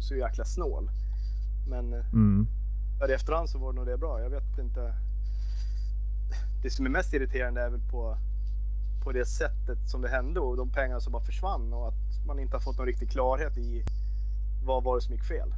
så 0.07 0.15
jäkla 0.15 0.45
snål. 0.45 0.89
Men 1.67 1.93
eh, 1.93 2.05
mm 2.13 2.47
i 3.09 3.13
efterhand 3.13 3.49
så 3.49 3.59
var 3.59 3.73
det 3.73 3.79
nog 3.79 3.87
det 3.87 3.97
bra. 3.97 4.21
Jag 4.21 4.29
vet 4.29 4.57
inte. 4.59 4.93
Det 6.63 6.69
som 6.69 6.85
är 6.85 6.89
mest 6.89 7.13
irriterande 7.13 7.61
är 7.61 7.69
väl 7.69 7.81
på, 7.91 8.17
på 9.03 9.11
det 9.11 9.25
sättet 9.25 9.89
som 9.89 10.01
det 10.01 10.09
hände 10.09 10.39
och 10.39 10.57
de 10.57 10.69
pengarna 10.69 10.99
som 10.99 11.11
bara 11.13 11.23
försvann 11.23 11.73
och 11.73 11.87
att 11.87 12.27
man 12.27 12.39
inte 12.39 12.55
har 12.55 12.61
fått 12.61 12.77
någon 12.77 12.87
riktig 12.87 13.11
klarhet 13.11 13.57
i 13.57 13.83
vad 14.65 14.83
var 14.83 14.95
det 14.95 15.01
som 15.01 15.15
gick 15.15 15.23
fel. 15.23 15.53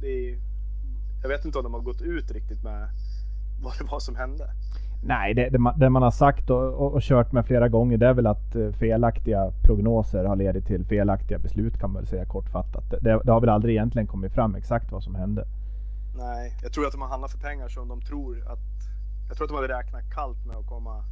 Det 0.00 0.06
är, 0.06 0.38
jag 1.22 1.28
vet 1.28 1.44
inte 1.44 1.58
om 1.58 1.64
de 1.64 1.74
har 1.74 1.80
gått 1.80 2.02
ut 2.02 2.30
riktigt 2.30 2.62
med 2.62 2.88
vad 3.62 3.78
det 3.78 3.84
var 3.84 4.00
som 4.00 4.16
hände. 4.16 4.50
Nej, 5.02 5.34
det, 5.34 5.48
det, 5.48 5.58
man, 5.58 5.78
det 5.78 5.90
man 5.90 6.02
har 6.02 6.10
sagt 6.10 6.50
och, 6.50 6.74
och, 6.74 6.94
och, 6.94 7.02
kört 7.02 7.32
med 7.32 7.46
flera 7.46 7.68
gånger 7.68 7.98
det 7.98 8.06
är 8.06 8.14
väl 8.14 8.26
att 8.26 8.56
eh, 8.56 8.70
felaktiga 8.70 9.52
prognoser 9.62 10.24
har 10.24 10.36
ledit 10.36 10.66
till 10.66 10.84
felaktiga 10.84 11.38
beslut 11.38 11.78
kan 11.78 11.90
man 11.90 12.02
väl 12.02 12.08
säga 12.08 12.24
kortfattat. 12.24 12.90
Det, 12.90 13.20
det, 13.24 13.32
har 13.32 13.40
väl 13.40 13.50
aldrig 13.50 13.74
egentligen 13.74 14.06
kommit 14.06 14.32
fram 14.32 14.54
exakt 14.54 14.92
vad 14.92 15.02
som 15.02 15.14
hände. 15.14 15.44
Nej, 16.18 16.56
jag 16.62 16.72
tror 16.72 16.86
att 16.86 16.92
de 16.92 17.00
har 17.00 17.08
handlat 17.08 17.30
för 17.30 17.38
pengar 17.38 17.68
som 17.68 17.88
de 17.88 18.00
tror 18.02 18.48
att... 18.48 18.58
Jag 19.28 19.36
tror 19.36 19.44
att 19.44 19.48
de 19.48 19.54
hade 19.54 19.78
räknat 19.78 20.10
kallt 20.14 20.46
med 20.46 20.56
att 20.56 20.66
komma, 20.66 21.04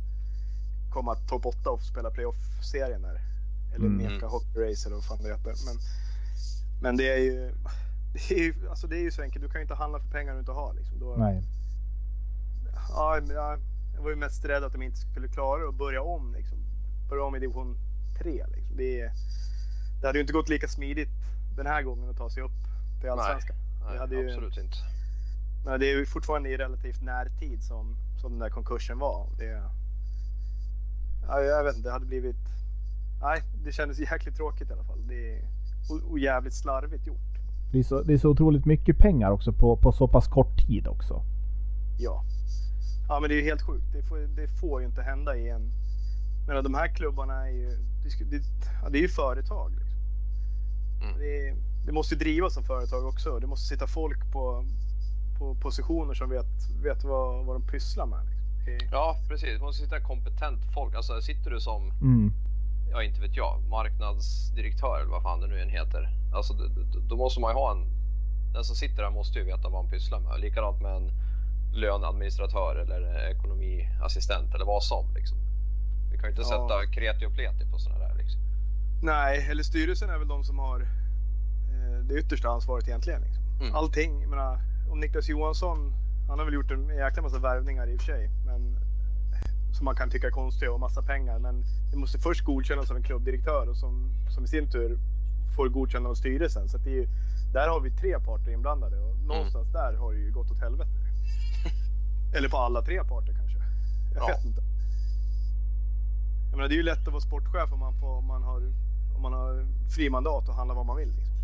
komma 0.90 1.14
topp 1.14 1.46
8 1.46 1.70
och 1.70 1.82
spela 1.82 2.10
playoff-serien 2.10 3.02
där. 3.02 3.20
Eller 3.74 3.86
mm. 3.86 3.96
Meka 3.96 4.26
Hockey 4.26 4.58
Race 4.58 4.88
eller 4.88 4.96
vad 4.96 5.04
fan 5.04 5.18
det 5.22 5.28
heter. 5.28 5.54
Men, 5.66 5.76
men 6.82 6.96
det 6.96 7.12
är 7.12 7.18
ju... 7.18 7.54
Det 8.28 8.34
är 8.34 8.38
ju, 8.38 8.68
alltså 8.68 8.86
det 8.86 8.96
är 8.96 9.00
ju 9.00 9.10
så 9.10 9.22
enkelt, 9.22 9.44
du 9.44 9.50
kan 9.50 9.60
ju 9.60 9.62
inte 9.62 9.74
handla 9.74 9.98
för 9.98 10.08
pengar 10.08 10.32
du 10.32 10.38
inte 10.38 10.52
har. 10.52 10.74
Liksom. 10.74 10.98
Då, 10.98 11.14
Nej. 11.18 11.42
Ja, 12.88 13.20
jag 13.94 14.02
var 14.02 14.10
ju 14.10 14.16
mest 14.16 14.44
rädd 14.44 14.64
att 14.64 14.72
de 14.72 14.82
inte 14.82 14.96
skulle 14.96 15.28
klara 15.28 15.60
det 15.60 15.66
och 15.66 15.74
börja 15.74 16.02
om. 16.02 16.34
Liksom. 16.34 16.58
Börja 17.08 17.24
om 17.24 17.36
i 17.36 17.38
division 17.38 17.76
3. 18.18 18.46
Liksom. 18.46 18.76
Det, 18.76 19.10
det 20.00 20.06
hade 20.06 20.18
ju 20.18 20.20
inte 20.20 20.32
gått 20.32 20.48
lika 20.48 20.68
smidigt 20.68 21.10
den 21.56 21.66
här 21.66 21.82
gången 21.82 22.10
att 22.10 22.16
ta 22.16 22.30
sig 22.30 22.42
upp 22.42 22.58
till 23.00 23.10
Allsvenskan. 23.10 23.56
Nej, 23.84 24.08
nej 24.08 24.18
ju, 24.18 24.28
absolut 24.28 24.56
inte. 24.56 24.95
Men 25.66 25.80
det 25.80 25.86
är 25.86 25.98
ju 25.98 26.06
fortfarande 26.06 26.48
i 26.48 26.56
relativt 26.56 27.02
närtid 27.02 27.62
som, 27.62 27.96
som 28.20 28.30
den 28.30 28.38
där 28.38 28.50
konkursen 28.50 28.98
var. 28.98 29.26
Det, 29.38 29.62
ja, 31.28 31.40
jag 31.40 31.64
vet 31.64 31.76
inte, 31.76 31.88
det 31.88 31.92
hade 31.92 32.06
blivit... 32.06 32.36
Nej, 33.22 33.42
det 33.64 33.72
kändes 33.72 33.98
jäkligt 33.98 34.36
tråkigt 34.36 34.70
i 34.70 34.72
alla 34.72 34.84
fall. 34.84 35.06
Det, 35.08 35.40
och, 35.90 36.10
och 36.10 36.18
jävligt 36.18 36.54
slarvigt 36.54 37.06
gjort. 37.06 37.18
Det 37.72 37.78
är, 37.78 37.82
så, 37.82 38.02
det 38.02 38.12
är 38.12 38.18
så 38.18 38.28
otroligt 38.28 38.64
mycket 38.64 38.98
pengar 38.98 39.30
också 39.30 39.52
på, 39.52 39.76
på 39.76 39.92
så 39.92 40.08
pass 40.08 40.28
kort 40.28 40.66
tid 40.66 40.86
också. 40.86 41.22
Ja, 41.98 42.24
Ja 43.08 43.20
men 43.20 43.28
det 43.28 43.34
är 43.34 43.36
ju 43.36 43.44
helt 43.44 43.62
sjukt. 43.62 43.92
Det 43.92 44.02
får, 44.02 44.18
det 44.18 44.48
får 44.60 44.80
ju 44.80 44.86
inte 44.86 45.02
hända 45.02 45.36
i 45.36 45.48
en... 45.48 45.72
Men 46.46 46.64
de 46.64 46.74
här 46.74 46.88
klubbarna 46.88 47.48
är 47.48 47.52
ju, 47.52 47.68
det, 48.02 48.36
det, 48.36 48.42
ja, 48.82 48.88
det 48.88 48.98
är 48.98 49.02
ju 49.02 49.08
företag. 49.08 49.70
Liksom. 49.70 49.98
Mm. 51.02 51.18
Det, 51.18 51.56
det, 51.86 51.92
måste 51.92 52.14
ju 52.14 52.18
drivas 52.18 52.54
som 52.54 52.64
företag 52.64 53.06
också. 53.06 53.38
Det 53.38 53.46
måste 53.46 53.66
sitta 53.66 53.86
folk 53.86 54.32
på, 54.32 54.64
på 55.38 55.54
positioner 55.54 56.14
som 56.14 56.30
vet, 56.30 56.46
vet 56.82 57.04
vad, 57.04 57.44
vad 57.44 57.56
de 57.56 57.62
pysslar 57.62 58.06
med. 58.06 58.20
Liksom. 58.66 58.88
Ja 58.92 59.16
precis, 59.28 59.58
det 59.58 59.64
måste 59.64 59.82
sitta 59.82 60.00
kompetent 60.00 60.60
folk. 60.74 60.94
Alltså 60.94 61.20
sitter 61.20 61.50
du 61.50 61.60
som, 61.60 61.90
mm. 61.90 62.32
ja 62.90 63.02
inte 63.02 63.20
vet 63.20 63.36
jag, 63.36 63.62
marknadsdirektör 63.70 65.00
eller 65.00 65.10
vad 65.10 65.22
fan 65.22 65.40
det 65.40 65.46
nu 65.46 65.60
än 65.60 65.68
heter. 65.68 66.08
Alltså 66.32 66.54
då, 66.54 66.64
då 67.08 67.16
måste 67.16 67.40
man 67.40 67.50
ju 67.50 67.54
ha 67.54 67.70
en, 67.70 67.84
den 68.52 68.64
som 68.64 68.76
sitter 68.76 69.02
där 69.02 69.10
måste 69.10 69.38
ju 69.38 69.44
veta 69.44 69.68
vad 69.68 69.82
han 69.82 69.90
pysslar 69.90 70.20
med. 70.20 70.40
Likadant 70.40 70.82
med 70.82 70.96
en 70.96 71.10
löneadministratör 71.72 72.76
eller 72.76 73.30
ekonomiassistent 73.30 74.54
eller 74.54 74.64
vad 74.64 74.82
som. 74.82 75.14
Liksom. 75.14 75.38
Vi 76.10 76.18
kan 76.18 76.24
ju 76.24 76.30
inte 76.30 76.42
ja. 76.42 76.48
sätta 76.48 76.86
kreti 76.86 77.26
och 77.26 77.32
pleti 77.32 77.64
på 77.72 77.78
sådana 77.78 78.08
där. 78.08 78.14
Liksom. 78.14 78.40
Nej, 79.02 79.46
eller 79.50 79.62
styrelsen 79.62 80.10
är 80.10 80.18
väl 80.18 80.28
de 80.28 80.44
som 80.44 80.58
har 80.58 80.80
eh, 80.80 81.98
det 82.08 82.14
yttersta 82.14 82.48
ansvaret 82.48 82.88
egentligen. 82.88 83.22
Liksom. 83.22 83.44
Mm. 83.60 83.74
Allting, 83.74 84.20
jag 84.20 84.30
menar, 84.30 84.60
om 84.88 85.00
Niklas 85.00 85.28
Johansson, 85.28 85.92
han 86.28 86.38
har 86.38 86.44
väl 86.44 86.54
gjort 86.54 86.70
en 86.70 86.88
jäkla 86.88 87.22
massa 87.22 87.38
värvningar 87.38 87.86
i 87.86 87.96
och 87.96 88.00
för 88.00 88.06
sig, 88.06 88.30
men 88.46 88.78
som 89.76 89.84
man 89.84 89.96
kan 89.96 90.10
tycka 90.10 90.26
är 90.26 90.30
konstiga 90.30 90.72
och 90.72 90.80
massa 90.80 91.02
pengar. 91.02 91.38
Men 91.38 91.64
det 91.90 91.96
måste 91.96 92.18
först 92.18 92.44
godkännas 92.44 92.90
av 92.90 92.96
en 92.96 93.02
klubbdirektör 93.02 93.68
och 93.68 93.76
som, 93.76 94.10
som 94.34 94.44
i 94.44 94.48
sin 94.48 94.70
tur 94.70 94.98
får 95.56 95.68
godkänna 95.68 96.08
av 96.08 96.14
styrelsen. 96.14 96.68
Så 96.68 96.78
det 96.78 96.98
är 96.98 97.08
där 97.52 97.68
har 97.68 97.80
vi 97.80 97.90
tre 97.90 98.20
parter 98.20 98.50
inblandade 98.52 98.96
och 98.96 99.14
mm. 99.14 99.26
någonstans 99.26 99.72
där 99.72 99.94
har 99.94 100.12
det 100.12 100.18
ju 100.18 100.32
gått 100.32 100.50
åt 100.50 100.60
helvete. 100.60 100.90
Eller 102.36 102.48
på 102.48 102.56
alla 102.56 102.82
tre 102.82 103.04
parter 103.04 103.32
kanske. 103.32 103.58
Jag 104.14 104.22
ja. 104.22 104.26
vet 104.26 104.44
inte. 104.44 104.62
Jag 106.50 106.56
menar, 106.56 106.68
det 106.68 106.74
är 106.74 106.76
ju 106.76 106.82
lätt 106.82 107.06
att 107.06 107.12
vara 107.12 107.20
sportchef 107.20 107.72
om 107.72 107.78
man, 107.78 108.00
får, 108.00 108.16
om 108.18 108.26
man 108.26 108.42
har, 108.42 108.72
om 109.16 109.22
man 109.22 109.32
har 109.32 109.66
fri 109.94 110.10
mandat 110.10 110.48
och 110.48 110.54
handla 110.54 110.74
vad 110.74 110.86
man 110.86 110.96
vill. 110.96 111.08
Liksom. 111.08 111.34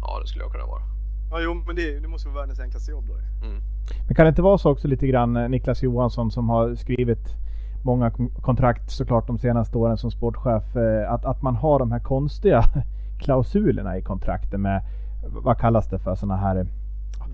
Ja, 0.00 0.20
det 0.20 0.26
skulle 0.26 0.44
jag 0.44 0.52
kunna 0.52 0.66
vara. 0.66 0.97
Ja, 1.30 1.40
jo, 1.40 1.54
men 1.66 1.76
det, 1.76 2.00
det 2.00 2.08
måste 2.08 2.28
vara 2.28 2.40
världens 2.40 2.60
enklaste 2.60 2.90
jobb 2.90 3.04
då. 3.08 3.46
Mm. 3.46 3.62
Men 4.06 4.14
kan 4.14 4.24
det 4.24 4.28
inte 4.28 4.42
vara 4.42 4.58
så 4.58 4.70
också 4.70 4.88
lite 4.88 5.06
grann, 5.06 5.36
eh, 5.36 5.48
Niklas 5.48 5.82
Johansson 5.82 6.30
som 6.30 6.48
har 6.48 6.74
skrivit 6.74 7.34
många 7.82 8.10
kontrakt 8.40 8.90
såklart 8.90 9.26
de 9.26 9.38
senaste 9.38 9.78
åren 9.78 9.98
som 9.98 10.10
sportchef, 10.10 10.76
eh, 10.76 11.12
att, 11.12 11.24
att 11.24 11.42
man 11.42 11.56
har 11.56 11.78
de 11.78 11.92
här 11.92 12.00
konstiga 12.00 12.64
klausulerna 13.18 13.98
i 13.98 14.02
kontrakten 14.02 14.62
med, 14.62 14.82
vad 15.22 15.58
kallas 15.58 15.88
det 15.88 15.98
för, 15.98 16.14
sådana 16.14 16.36
här 16.36 16.66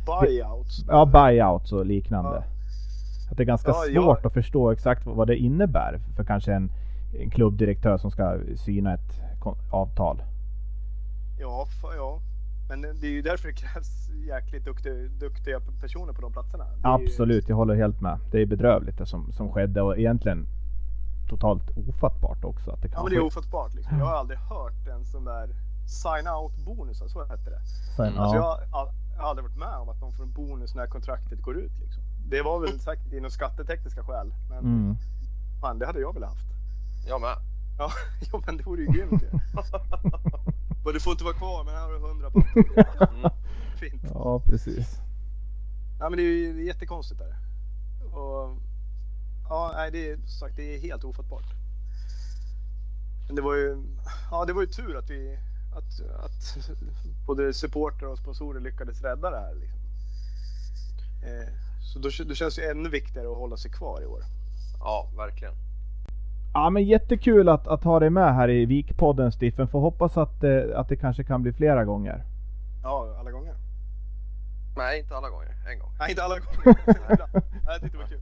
buyouts. 0.06 0.84
Ja, 0.88 1.06
buyouts 1.06 1.72
och 1.72 1.86
liknande. 1.86 2.30
Ja. 2.30 2.44
Att 3.30 3.36
det 3.36 3.42
är 3.42 3.46
ganska 3.46 3.70
ja, 3.70 3.74
svårt 3.74 4.18
ja. 4.22 4.26
att 4.26 4.32
förstå 4.32 4.70
exakt 4.70 5.06
vad 5.06 5.26
det 5.26 5.36
innebär 5.36 6.00
för 6.16 6.24
kanske 6.24 6.52
en, 6.52 6.70
en 7.20 7.30
klubbdirektör 7.30 7.98
som 7.98 8.10
ska 8.10 8.38
syna 8.56 8.94
ett 8.94 9.20
avtal. 9.70 10.22
Ja, 11.38 11.66
ja. 11.96 12.20
Men 12.68 12.82
det 12.82 13.06
är 13.06 13.10
ju 13.10 13.22
därför 13.22 13.48
det 13.48 13.54
krävs 13.54 14.08
jäkligt 14.26 14.64
duktiga, 14.64 14.94
duktiga 14.94 15.60
personer 15.80 16.12
på 16.12 16.20
de 16.20 16.32
platserna. 16.32 16.66
Absolut, 16.82 17.44
ju... 17.44 17.48
jag 17.48 17.56
håller 17.56 17.74
helt 17.74 18.00
med. 18.00 18.18
Det 18.30 18.38
är 18.42 18.46
bedrövligt 18.46 18.98
det 18.98 19.06
som, 19.06 19.32
som 19.32 19.52
skedde 19.52 19.82
och 19.82 19.98
egentligen 19.98 20.46
totalt 21.28 21.70
ofattbart 21.88 22.44
också. 22.44 22.70
Att 22.70 22.82
det 22.82 22.88
kan 22.88 22.96
ja, 22.96 23.02
men 23.02 23.12
det 23.12 23.16
är 23.16 23.24
ofattbart. 23.24 23.74
Liksom. 23.74 23.98
Jag 23.98 24.04
har 24.04 24.14
aldrig 24.14 24.38
hört 24.38 24.86
en 24.86 25.04
sån 25.04 25.24
där 25.24 25.48
sign 25.86 26.28
out 26.28 26.56
bonus, 26.64 26.98
så 26.98 27.24
hette 27.24 27.50
det. 27.50 27.60
Sign 27.96 28.18
alltså, 28.18 28.36
jag, 28.36 28.58
jag 29.16 29.22
har 29.22 29.28
aldrig 29.30 29.44
varit 29.44 29.58
med 29.58 29.76
om 29.76 29.88
att 29.88 30.00
de 30.00 30.12
får 30.12 30.24
en 30.24 30.32
bonus 30.32 30.74
när 30.74 30.86
kontraktet 30.86 31.42
går 31.42 31.56
ut. 31.56 31.78
Liksom. 31.80 32.02
Det 32.30 32.42
var 32.42 32.60
väl 32.60 32.80
säkert 32.80 33.12
inom 33.12 33.30
skattetekniska 33.30 34.02
skäl. 34.04 34.34
Men 34.50 34.58
mm. 34.58 34.96
fan, 35.60 35.78
det 35.78 35.86
hade 35.86 36.00
jag 36.00 36.14
velat 36.14 36.28
haft. 36.28 36.46
Jag 37.08 37.20
med. 37.20 37.36
Ja, 37.78 37.92
ja 38.32 38.42
men 38.46 38.56
det 38.56 38.62
vore 38.62 38.82
ju 38.82 38.86
grymt 38.86 39.22
ju. 39.22 39.30
du 40.92 41.00
får 41.00 41.10
inte 41.10 41.24
vara 41.24 41.34
kvar, 41.34 41.64
men 41.64 41.74
här 41.74 41.82
har 41.82 41.92
du 41.92 41.96
100 41.96 42.30
papper. 42.30 43.14
Mm. 43.14 43.30
Fint. 43.80 44.02
Ja, 44.14 44.40
precis. 44.40 45.00
Ja, 45.98 46.10
men 46.10 46.16
det 46.16 46.22
är 46.22 46.26
ju 46.26 46.66
jättekonstigt 46.66 47.20
där. 47.20 47.36
Och, 48.18 48.58
ja, 49.48 49.72
nej, 49.76 49.90
det 49.90 50.10
är 50.10 50.16
sagt, 50.16 50.56
det 50.56 50.74
är 50.74 50.80
helt 50.80 51.04
ofattbart. 51.04 51.46
Men 53.26 53.36
det 53.36 53.42
var 53.42 53.54
ju, 53.54 53.82
ja, 54.30 54.44
det 54.44 54.52
var 54.52 54.60
ju 54.60 54.66
tur 54.66 54.96
att 54.96 55.10
vi 55.10 55.38
att, 55.76 56.00
att 56.24 56.58
både 57.26 57.54
supportrar 57.54 58.08
och 58.08 58.18
sponsorer 58.18 58.60
lyckades 58.60 59.02
rädda 59.02 59.30
det 59.30 59.40
här. 59.40 59.54
Liksom. 59.54 59.80
Eh, 61.22 61.48
så 61.92 61.98
då, 61.98 62.10
då 62.24 62.34
känns 62.34 62.56
det 62.56 62.70
ännu 62.70 62.88
viktigare 62.88 63.30
att 63.30 63.36
hålla 63.36 63.56
sig 63.56 63.70
kvar 63.70 64.02
i 64.02 64.06
år. 64.06 64.24
Ja, 64.80 65.10
verkligen. 65.16 65.54
Ja 66.54 66.70
men 66.70 66.84
jättekul 66.84 67.48
att, 67.48 67.68
att 67.68 67.84
ha 67.84 68.00
dig 68.00 68.10
med 68.10 68.34
här 68.34 68.50
i 68.50 68.66
Vikpodden 68.66 69.32
Stiffen. 69.32 69.68
Får 69.68 69.80
hoppas 69.80 70.16
att, 70.16 70.44
eh, 70.44 70.62
att 70.74 70.88
det 70.88 70.96
kanske 70.96 71.24
kan 71.24 71.42
bli 71.42 71.52
flera 71.52 71.84
gånger. 71.84 72.24
Ja, 72.82 73.16
alla 73.20 73.30
gånger. 73.30 73.54
Nej, 74.76 75.00
inte 75.00 75.16
alla 75.16 75.30
gånger. 75.30 75.48
En 75.72 75.78
gång. 75.78 75.90
Nej, 75.98 76.10
inte 76.10 76.24
alla 76.24 76.38
gånger. 76.38 76.54
Jag 77.66 77.80
tyckte 77.80 77.96
det 77.96 78.02
var 78.02 78.06
kul. 78.06 78.20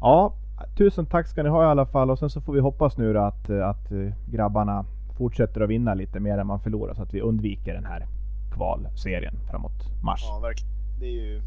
Ja, 0.00 0.34
tusen 0.76 1.06
tack 1.06 1.26
ska 1.26 1.42
ni 1.42 1.48
ha 1.48 1.62
i 1.62 1.66
alla 1.66 1.86
fall 1.86 2.10
och 2.10 2.18
sen 2.18 2.30
så 2.30 2.40
får 2.40 2.52
vi 2.52 2.60
hoppas 2.60 2.96
nu 2.96 3.12
då 3.12 3.20
att, 3.20 3.50
eh, 3.50 3.68
att 3.68 3.92
eh, 3.92 4.12
grabbarna 4.26 4.84
fortsätter 5.18 5.60
att 5.60 5.68
vinna 5.68 5.94
lite 5.94 6.20
mer 6.20 6.38
än 6.38 6.46
man 6.46 6.60
förlorar 6.60 6.94
så 6.94 7.02
att 7.02 7.14
vi 7.14 7.20
undviker 7.20 7.74
den 7.74 7.84
här 7.84 8.06
kvalserien 8.52 9.34
framåt 9.50 10.02
mars. 10.02 10.20
Ja, 10.24 10.38
verkligen. 10.42 10.72
Det 11.00 11.06
är 11.06 11.10
ju 11.10 11.42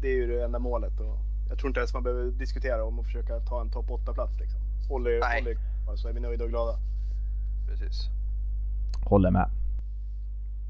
det, 0.00 0.08
är 0.08 0.14
ju 0.14 0.26
det 0.26 0.44
enda 0.44 0.58
målet. 0.58 1.00
Och 1.00 1.18
jag 1.48 1.58
tror 1.58 1.68
inte 1.68 1.80
ens 1.80 1.94
man 1.94 2.02
behöver 2.02 2.30
diskutera 2.30 2.84
om 2.84 2.98
att 2.98 3.04
försöka 3.06 3.40
ta 3.40 3.60
en 3.60 3.70
topp 3.70 3.86
8-plats. 3.86 4.40
Liksom. 4.40 4.60
Håller, 4.88 5.20
Nej. 5.20 5.40
håller 5.42 5.54
kvar 5.84 5.96
så 5.96 6.08
är 6.08 6.12
vi 6.12 6.20
nöjda 6.20 6.44
och 6.44 6.50
glada. 6.50 6.78
Precis. 7.68 8.08
Håller 9.04 9.30
med. 9.30 9.50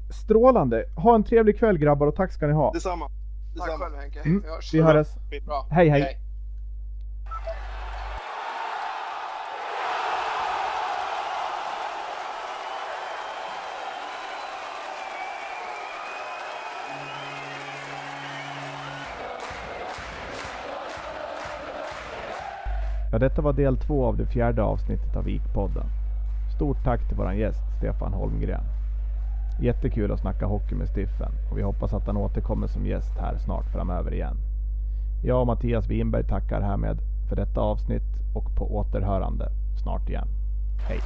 Strålande! 0.09 0.85
Ha 0.95 1.15
en 1.15 1.23
trevlig 1.23 1.59
kväll 1.59 1.77
grabbar 1.77 2.07
och 2.07 2.15
tack 2.15 2.31
ska 2.33 2.47
ni 2.47 2.53
ha. 2.53 2.73
Detsamma. 2.73 3.07
Tack 3.07 3.67
Detsamma. 3.67 3.85
själv 3.85 3.95
Henke. 4.01 4.19
Mm, 4.19 4.41
Vi 4.41 4.47
hörs. 4.49 4.73
Vi 4.73 4.81
hörs. 4.81 5.07
Bra. 5.45 5.67
Hej 5.71 5.89
hej! 5.89 6.17
Ja, 23.11 23.19
detta 23.19 23.41
var 23.41 23.53
del 23.53 23.77
två 23.77 24.05
av 24.05 24.17
det 24.17 24.25
fjärde 24.25 24.63
avsnittet 24.63 25.15
av 25.15 25.23
Vikpodden. 25.23 25.85
Stort 26.55 26.83
tack 26.83 27.07
till 27.07 27.17
våran 27.17 27.37
gäst 27.37 27.61
Stefan 27.77 28.13
Holmgren. 28.13 28.63
Jättekul 29.59 30.11
att 30.11 30.19
snacka 30.19 30.45
hockey 30.45 30.75
med 30.75 30.89
Stiffen 30.89 31.31
och 31.51 31.57
vi 31.57 31.61
hoppas 31.61 31.93
att 31.93 32.07
han 32.07 32.17
återkommer 32.17 32.67
som 32.67 32.85
gäst 32.85 33.17
här 33.19 33.37
snart 33.37 33.65
framöver 33.73 34.13
igen. 34.13 34.37
Jag 35.23 35.41
och 35.41 35.47
Mattias 35.47 35.87
Winberg 35.87 36.23
tackar 36.23 36.61
härmed 36.61 36.97
för 37.29 37.35
detta 37.35 37.61
avsnitt 37.61 38.35
och 38.35 38.55
på 38.55 38.75
återhörande 38.75 39.49
snart 39.83 40.09
igen. 40.09 40.27
Hej! 40.87 40.99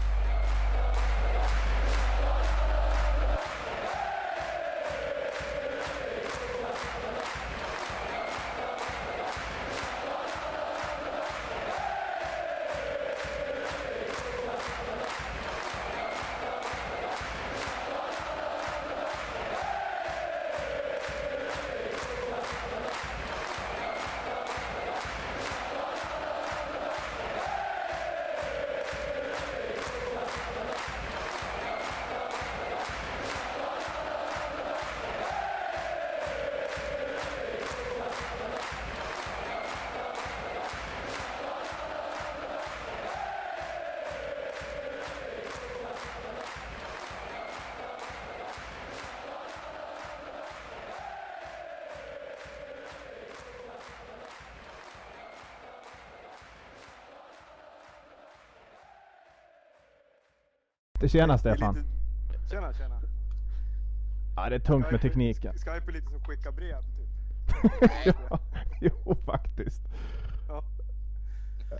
Tjena 61.09 61.37
Stefan! 61.37 61.73
Det 61.73 61.79
lite- 61.81 62.49
Tjena, 62.49 62.73
tjena. 62.73 63.01
Ja, 64.35 64.49
det 64.49 64.55
är 64.55 64.59
tungt 64.59 64.91
med 64.91 65.01
tekniken. 65.01 65.53
Skype 65.53 65.87
är 65.87 65.91
lite 65.91 66.09
som 66.11 66.19
skicka 66.19 66.51
brev 66.51 66.81
typ. 66.81 67.09
ja, 68.29 68.39
jo, 68.81 69.15
faktiskt. 69.25 69.81
Ja. 70.47 70.63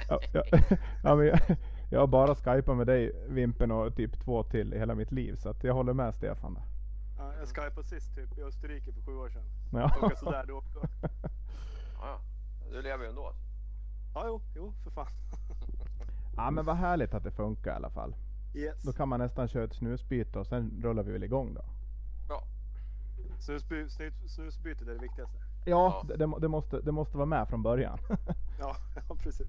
Ja, 0.10 0.20
ja, 0.34 0.44
ja, 1.04 1.16
men 1.16 1.26
jag, 1.28 1.40
jag 1.90 2.00
har 2.00 2.08
bara 2.08 2.36
skypat 2.36 2.78
med 2.78 2.88
dig, 2.88 3.12
Vimpen 3.30 3.72
och 3.72 3.96
typ 3.96 4.20
två 4.24 4.44
till 4.44 4.74
i 4.74 4.80
hela 4.80 4.96
mitt 4.96 5.12
liv. 5.12 5.36
Så 5.36 5.50
att 5.50 5.64
jag 5.64 5.74
håller 5.74 5.94
med 5.94 6.16
Stefan 6.16 6.54
där. 6.54 6.64
Ja, 7.18 7.34
jag 7.40 7.48
skypade 7.48 7.88
sist 7.88 8.16
typ 8.16 8.38
i 8.38 8.42
Österrike 8.44 8.92
för 8.94 9.02
sju 9.02 9.12
år 9.16 9.30
sedan. 9.30 9.44
Ja. 9.72 9.90
Funkar 10.00 10.16
sådär 10.16 10.46
då 10.48 10.54
också. 10.58 10.80
Ja. 12.02 12.20
Du 12.72 12.82
lever 12.82 13.04
ju 13.04 13.10
ändå. 13.10 13.34
Ja, 14.14 14.24
jo, 14.28 14.42
jo, 14.56 14.74
för 14.84 14.92
fan. 14.92 15.08
ja, 16.36 16.52
men 16.52 16.66
vad 16.66 16.76
härligt 16.76 17.14
att 17.14 17.24
det 17.24 17.32
funkar 17.32 17.72
i 17.72 17.76
alla 17.76 17.90
fall. 17.90 18.16
Yes. 18.54 18.82
Då 18.84 18.94
kan 18.94 19.10
man 19.10 19.20
nästan 19.20 19.48
köra 19.48 19.64
ett 19.64 19.74
snusbyte 19.74 20.40
och 20.40 20.48
sen 20.48 20.82
rullar 20.84 21.04
vi 21.04 21.12
väl 21.12 21.24
igång 21.24 21.54
då. 21.54 21.62
Bra. 22.28 22.44
Snusby, 23.40 23.90
snus, 23.90 24.14
snusbytet 24.36 24.88
är 24.88 24.92
det 24.94 25.00
viktigaste. 25.02 25.38
Ja, 25.66 25.72
Ja. 26.02 26.04
Det, 26.08 26.16
det, 26.18 26.28
må- 26.28 26.40
det, 26.40 26.48
måste, 26.48 26.82
det 26.82 26.92
måste 26.92 27.18
vara 27.18 27.26
med 27.26 27.48
från 27.50 27.64
början. 27.64 27.98
Ja, 28.60 28.76
ja 29.10 29.16
precis. 29.24 29.48